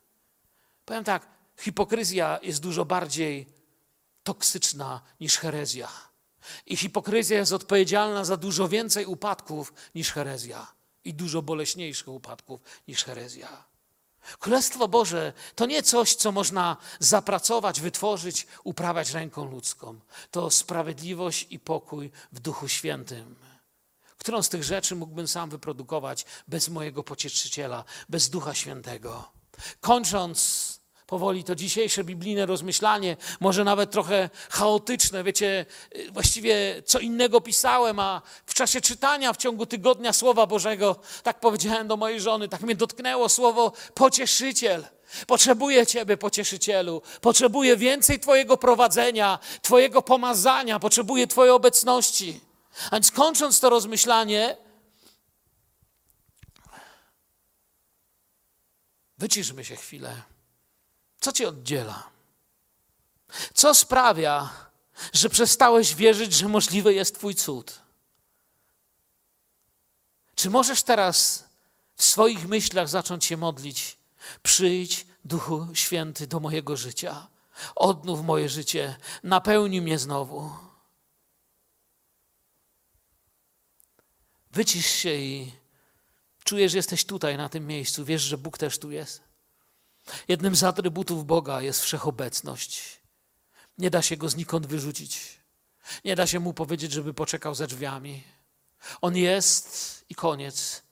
[0.86, 1.28] Powiem tak,
[1.60, 3.54] hipokryzja jest dużo bardziej
[4.24, 5.90] toksyczna niż herezja.
[6.66, 10.68] I hipokryzja jest odpowiedzialna za dużo więcej upadków niż herezja.
[11.04, 13.66] I dużo boleśniejszych upadków niż herezja.
[14.40, 20.00] Królestwo Boże to nie coś, co można zapracować, wytworzyć, uprawiać ręką ludzką.
[20.32, 23.36] To sprawiedliwość i pokój w Duchu Świętym.
[24.18, 29.32] Którą z tych rzeczy mógłbym sam wyprodukować bez mojego pocieszyciela, bez Ducha Świętego?
[29.82, 35.24] Kończąc powoli to dzisiejsze biblijne rozmyślanie, może nawet trochę chaotyczne.
[35.24, 40.96] Wiecie, y, właściwie co innego pisałem, a w czasie czytania w ciągu tygodnia Słowa Bożego,
[41.24, 44.86] tak powiedziałem do mojej żony, tak mnie dotknęło słowo pocieszyciel.
[45.28, 47.02] Potrzebuję Ciebie, pocieszycielu.
[47.22, 52.40] Potrzebuję więcej Twojego prowadzenia, Twojego pomazania, potrzebuję Twojej obecności.
[52.92, 54.58] A więc kończąc to rozmyślanie,
[59.18, 60.35] wyciszmy się chwilę.
[61.26, 62.10] Co cię oddziela?
[63.54, 64.50] Co sprawia,
[65.14, 67.82] że przestałeś wierzyć, że możliwy jest Twój cud?
[70.36, 71.44] Czy możesz teraz
[71.96, 73.98] w swoich myślach zacząć się modlić?
[74.44, 77.28] Przyjdź, Duchu Święty, do mojego życia.
[77.76, 80.52] Odnów moje życie, napełnij mnie znowu.
[84.52, 85.52] Wycisz się i
[86.44, 88.06] czujesz, że jesteś tutaj, na tym miejscu.
[88.06, 89.35] Wiesz, że Bóg też tu jest.
[90.28, 93.02] Jednym z atrybutów Boga jest wszechobecność.
[93.78, 95.40] Nie da się go znikąd wyrzucić.
[96.06, 98.24] Nie da się mu powiedzieć, żeby poczekał ze drzwiami.
[99.02, 100.84] On jest i koniec.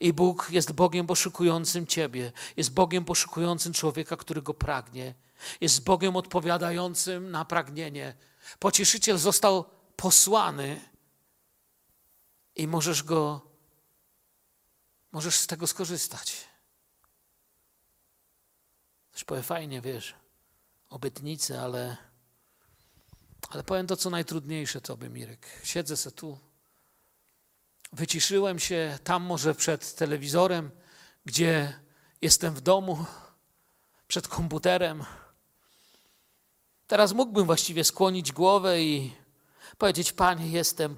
[0.00, 5.14] I Bóg jest Bogiem poszukującym Ciebie, jest Bogiem poszukującym człowieka, który go pragnie,
[5.60, 8.14] jest Bogiem odpowiadającym na pragnienie.
[8.58, 9.64] Pocieszyciel został
[9.96, 10.80] posłany
[12.56, 13.40] i możesz go,
[15.12, 16.46] możesz z tego skorzystać.
[19.16, 20.14] Coś powiem fajnie, wiesz,
[20.90, 21.96] obietnice, ale,
[23.50, 25.46] ale powiem to, co najtrudniejsze tobie, Mirek.
[25.64, 26.38] Siedzę se tu,
[27.92, 30.70] wyciszyłem się tam może przed telewizorem,
[31.24, 31.80] gdzie
[32.22, 33.04] jestem w domu,
[34.08, 35.04] przed komputerem.
[36.86, 39.12] Teraz mógłbym właściwie skłonić głowę i
[39.78, 40.96] powiedzieć: Panie, jestem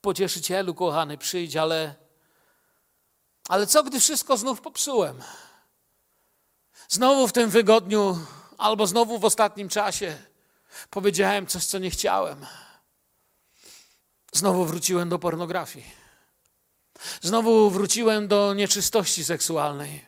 [0.00, 1.94] pocieszycielu, kochany, przyjdź, ale,
[3.48, 5.22] ale co, gdy wszystko znów popsułem?
[6.88, 8.18] Znowu w tym tygodniu,
[8.58, 10.16] albo znowu w ostatnim czasie
[10.90, 12.46] powiedziałem coś, co nie chciałem.
[14.32, 15.86] Znowu wróciłem do pornografii.
[17.22, 20.06] Znowu wróciłem do nieczystości seksualnej.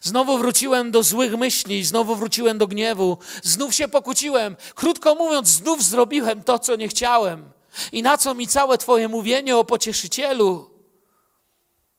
[0.00, 4.56] Znowu wróciłem do złych myśli, znowu wróciłem do gniewu, znów się pokłóciłem.
[4.74, 7.50] Krótko mówiąc, znów zrobiłem to, co nie chciałem.
[7.92, 10.70] I na co mi całe Twoje mówienie o pocieszycielu?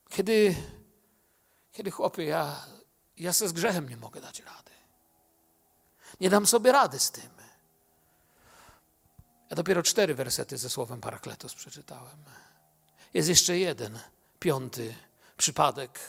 [0.09, 0.55] Kiedy,
[1.71, 2.65] kiedy chłopie, ja,
[3.19, 4.71] ja se z grzechem nie mogę dać rady.
[6.19, 7.29] Nie dam sobie rady z tym.
[9.49, 12.17] Ja dopiero cztery wersety ze słowem parakletos przeczytałem.
[13.13, 13.99] Jest jeszcze jeden,
[14.39, 14.95] piąty
[15.37, 15.99] przypadek,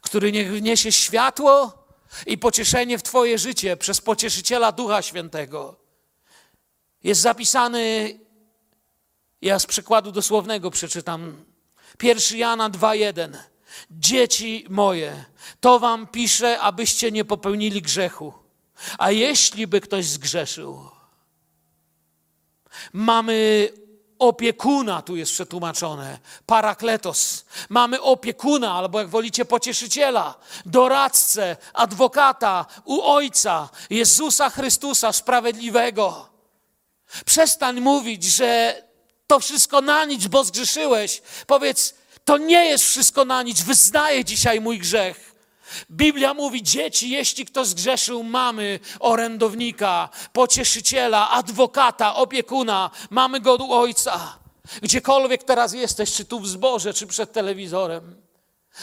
[0.00, 1.84] który niech wniesie światło
[2.26, 5.76] i pocieszenie w Twoje życie przez pocieszyciela Ducha Świętego.
[7.02, 8.18] Jest zapisany,
[9.42, 11.44] ja z przykładu dosłownego przeczytam,
[12.02, 13.53] 1 Jana 2,1.
[13.90, 15.24] Dzieci moje,
[15.60, 18.32] to wam piszę, abyście nie popełnili grzechu.
[18.98, 20.90] A jeśli by ktoś zgrzeszył,
[22.92, 23.68] mamy
[24.18, 27.44] opiekuna, tu jest przetłumaczone, parakletos.
[27.68, 30.34] Mamy opiekuna, albo jak wolicie, pocieszyciela,
[30.66, 36.28] doradcę, adwokata u Ojca, Jezusa Chrystusa Sprawiedliwego.
[37.24, 38.82] Przestań mówić, że
[39.26, 41.22] to wszystko na nic, bo zgrzeszyłeś.
[41.46, 41.94] Powiedz,
[42.24, 45.34] to nie jest wszystko na nic, wyznaję dzisiaj mój grzech.
[45.90, 54.38] Biblia mówi, dzieci, jeśli kto zgrzeszył, mamy orędownika, pocieszyciela, adwokata, opiekuna, mamy go u Ojca.
[54.82, 58.22] Gdziekolwiek teraz jesteś, czy tu w zborze, czy przed telewizorem,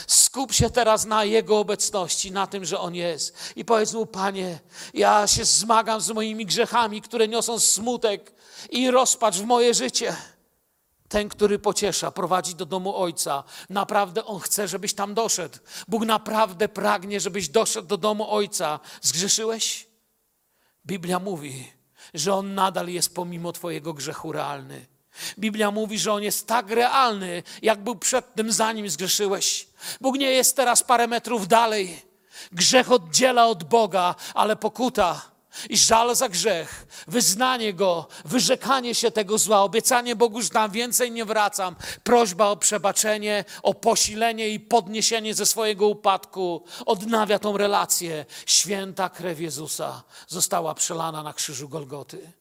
[0.07, 3.37] skup się teraz na Jego obecności, na tym, że On jest.
[3.55, 4.59] I powiedz mu, Panie,
[4.93, 8.33] ja się zmagam z moimi grzechami, które niosą smutek
[8.69, 10.15] i rozpacz w moje życie.
[11.11, 13.43] Ten, który pociesza, prowadzi do domu Ojca.
[13.69, 15.59] Naprawdę On chce, żebyś tam doszedł.
[15.87, 18.79] Bóg naprawdę pragnie, żebyś doszedł do domu Ojca.
[19.01, 19.87] Zgrzeszyłeś?
[20.85, 21.71] Biblia mówi,
[22.13, 24.85] że On nadal jest pomimo Twojego grzechu realny.
[25.39, 29.67] Biblia mówi, że On jest tak realny, jak był przed tym, zanim zgrzeszyłeś.
[30.01, 32.01] Bóg nie jest teraz parę metrów dalej.
[32.51, 35.30] Grzech oddziela od Boga, ale pokuta
[35.69, 41.11] i żal za grzech, wyznanie go, wyrzekanie się tego zła, obiecanie Bogu, że tam więcej
[41.11, 48.25] nie wracam, prośba o przebaczenie, o posilenie i podniesienie ze swojego upadku, odnawia tą relację.
[48.45, 52.31] Święta krew Jezusa została przelana na krzyżu Golgoty.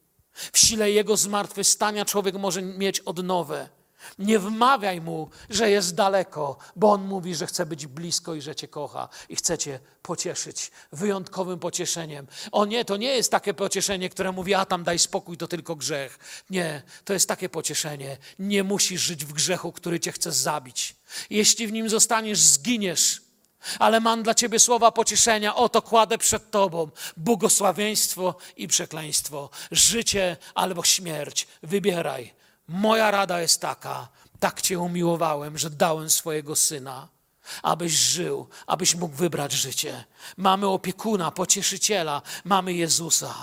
[0.53, 3.80] W sile Jego zmartwychwstania człowiek może mieć odnowę.
[4.19, 8.55] Nie wmawiaj mu, że jest daleko, bo on mówi, że chce być blisko i że
[8.55, 12.27] cię kocha i chce cię pocieszyć wyjątkowym pocieszeniem.
[12.53, 15.77] O nie, to nie jest takie pocieszenie, które mówi, a tam daj spokój, to tylko
[15.77, 16.19] grzech.
[16.51, 18.17] Nie, to jest takie pocieszenie.
[18.39, 20.95] Nie musisz żyć w grzechu, który cię chce zabić.
[21.31, 23.23] Jeśli w nim zostaniesz, zginiesz.
[23.79, 25.55] Ale mam dla ciebie słowa pocieszenia.
[25.55, 29.51] Oto kładę przed tobą błogosławieństwo i przekleństwo.
[29.71, 31.47] Życie albo śmierć.
[31.63, 32.40] Wybieraj.
[32.71, 34.09] Moja rada jest taka:
[34.41, 37.09] tak Cię umiłowałem, że dałem swojego syna,
[37.63, 40.05] abyś żył, abyś mógł wybrać życie.
[40.37, 43.35] Mamy opiekuna, pocieszyciela, mamy Jezusa.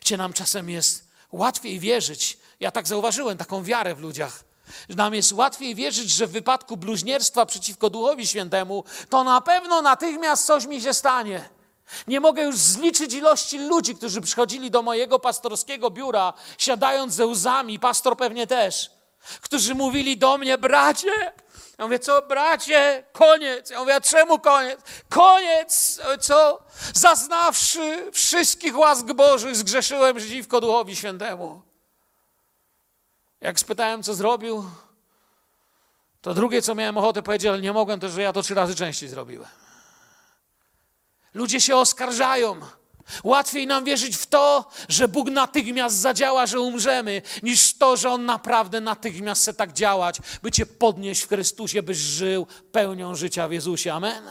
[0.00, 2.38] Gdzie nam czasem jest łatwiej wierzyć.
[2.60, 4.44] Ja tak zauważyłem taką wiarę w ludziach.
[4.88, 10.46] Nam jest łatwiej wierzyć, że w wypadku bluźnierstwa przeciwko Duchowi Świętemu, to na pewno natychmiast
[10.46, 11.48] coś mi się stanie.
[12.06, 17.78] Nie mogę już zliczyć ilości ludzi, którzy przychodzili do mojego pastorskiego biura, siadając ze łzami,
[17.78, 18.90] pastor pewnie też,
[19.40, 21.32] którzy mówili do mnie, bracie,
[21.78, 23.70] ja mówię, co bracie, koniec.
[23.70, 24.80] Ja mówię, a czemu koniec?
[25.08, 26.62] Koniec, co?
[26.94, 31.62] Zaznawszy wszystkich łask Bożych, zgrzeszyłem przeciwko Duchowi Świętemu.
[33.40, 34.64] Jak spytałem, co zrobił,
[36.22, 38.74] To drugie, co miałem ochotę powiedzieć, ale nie mogłem, to że ja to trzy razy
[38.74, 39.48] częściej zrobiłem.
[41.34, 42.60] Ludzie się oskarżają.
[43.24, 48.26] Łatwiej nam wierzyć w to, że Bóg natychmiast zadziała, że umrzemy, niż to, że On
[48.26, 53.52] naprawdę natychmiast chce tak działać, by Cię podnieść w Chrystusie, byś żył pełnią życia w
[53.52, 53.92] Jezusie.
[53.92, 54.30] Amen.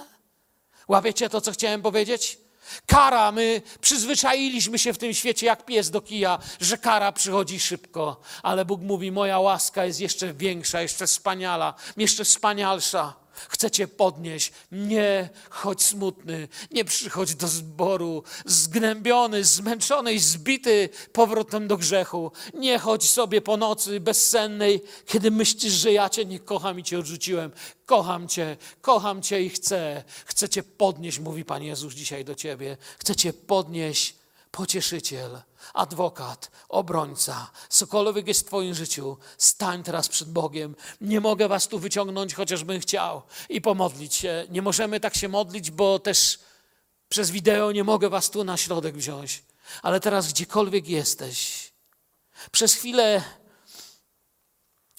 [0.87, 2.37] Łapiecie to, co chciałem powiedzieć?
[2.85, 8.21] Kara, my przyzwyczailiśmy się w tym świecie jak pies do kija, że kara przychodzi szybko,
[8.43, 13.20] ale Bóg mówi: Moja łaska jest jeszcze większa, jeszcze wspaniala, jeszcze wspanialsza.
[13.33, 14.51] Chcę Cię podnieść.
[14.71, 22.31] Nie chodź smutny, nie przychodź do zboru, zgnębiony, zmęczony i zbity powrotem do grzechu.
[22.53, 26.99] Nie chodź sobie po nocy bezsennej, kiedy myślisz, że ja Cię nie kocham i Cię
[26.99, 27.51] odrzuciłem.
[27.85, 30.03] Kocham Cię, kocham Cię i chcę.
[30.25, 32.77] Chcę Cię podnieść, mówi Pan Jezus dzisiaj do Ciebie.
[32.99, 34.15] Chcę Cię podnieść,
[34.51, 35.41] pocieszyciel
[35.73, 40.75] adwokat, obrońca, cokolwiek jest w Twoim życiu, stań teraz przed Bogiem.
[41.01, 44.47] Nie mogę Was tu wyciągnąć, chociażbym chciał i pomodlić się.
[44.49, 46.39] Nie możemy tak się modlić, bo też
[47.09, 49.43] przez wideo nie mogę Was tu na środek wziąć.
[49.81, 51.71] Ale teraz gdziekolwiek jesteś,
[52.51, 53.23] przez chwilę,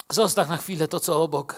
[0.09, 1.55] zostaw na chwilę to, co obok.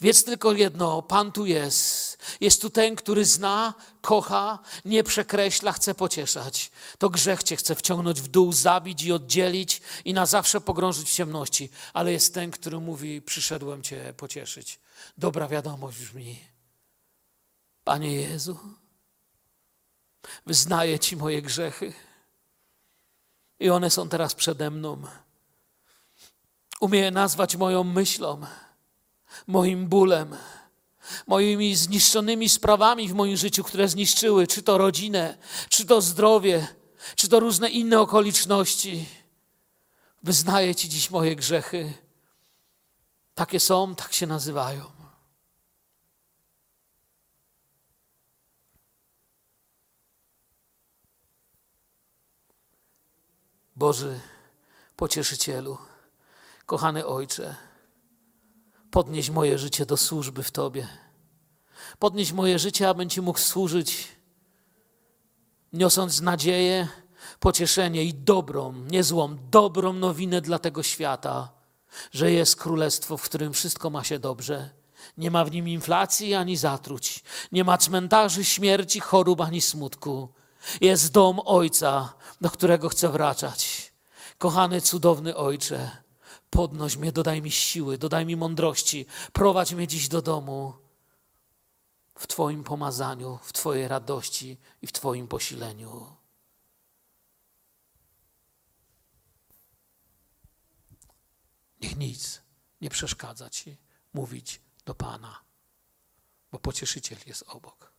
[0.00, 2.09] Wiedz tylko jedno, Pan tu jest.
[2.40, 6.70] Jest tu ten, który zna, kocha, nie przekreśla, chce pocieszać.
[6.98, 11.14] To grzech cię chce wciągnąć w dół, zabić i oddzielić i na zawsze pogrążyć w
[11.14, 11.70] ciemności.
[11.92, 14.78] Ale jest ten, który mówi, przyszedłem cię pocieszyć.
[15.18, 16.38] Dobra wiadomość brzmi.
[17.84, 18.58] Panie Jezu,
[20.46, 21.92] wyznaję Ci moje grzechy
[23.60, 25.02] i one są teraz przede mną.
[26.80, 28.46] Umiem je nazwać moją myślą
[29.46, 30.36] moim bólem,
[31.26, 35.38] moimi zniszczonymi sprawami w moim życiu, które zniszczyły, czy to rodzinę,
[35.68, 36.66] czy to zdrowie,
[37.16, 39.06] czy to różne inne okoliczności.
[40.22, 41.92] Wyznaję Ci dziś moje grzechy.
[43.34, 45.00] Takie są, tak się nazywają.
[53.76, 54.20] Boży
[54.96, 55.78] Pocieszycielu,
[56.66, 57.56] kochany Ojcze,
[58.90, 60.88] Podnieś moje życie do służby w Tobie.
[61.98, 64.08] Podnieś moje życie, abym Ci mógł służyć,
[65.72, 66.88] niosąc nadzieję,
[67.40, 71.52] pocieszenie i dobrą, nie złą, dobrą nowinę dla tego świata,
[72.12, 74.70] że jest królestwo, w którym wszystko ma się dobrze.
[75.18, 80.28] Nie ma w nim inflacji ani zatruć, nie ma cmentarzy, śmierci, chorób ani smutku.
[80.80, 83.92] Jest dom Ojca, do którego chcę wracać.
[84.38, 85.90] Kochany, cudowny Ojcze,
[86.50, 89.06] Podnoś mnie, dodaj mi siły, dodaj mi mądrości.
[89.32, 90.74] Prowadź mnie dziś do domu
[92.14, 96.16] w Twoim pomazaniu, w Twojej radości i w Twoim posileniu.
[101.80, 102.42] Niech nic
[102.80, 103.76] nie przeszkadza Ci
[104.12, 105.40] mówić do Pana,
[106.52, 107.92] bo pocieszyciel jest obok.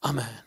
[0.00, 0.42] Amen.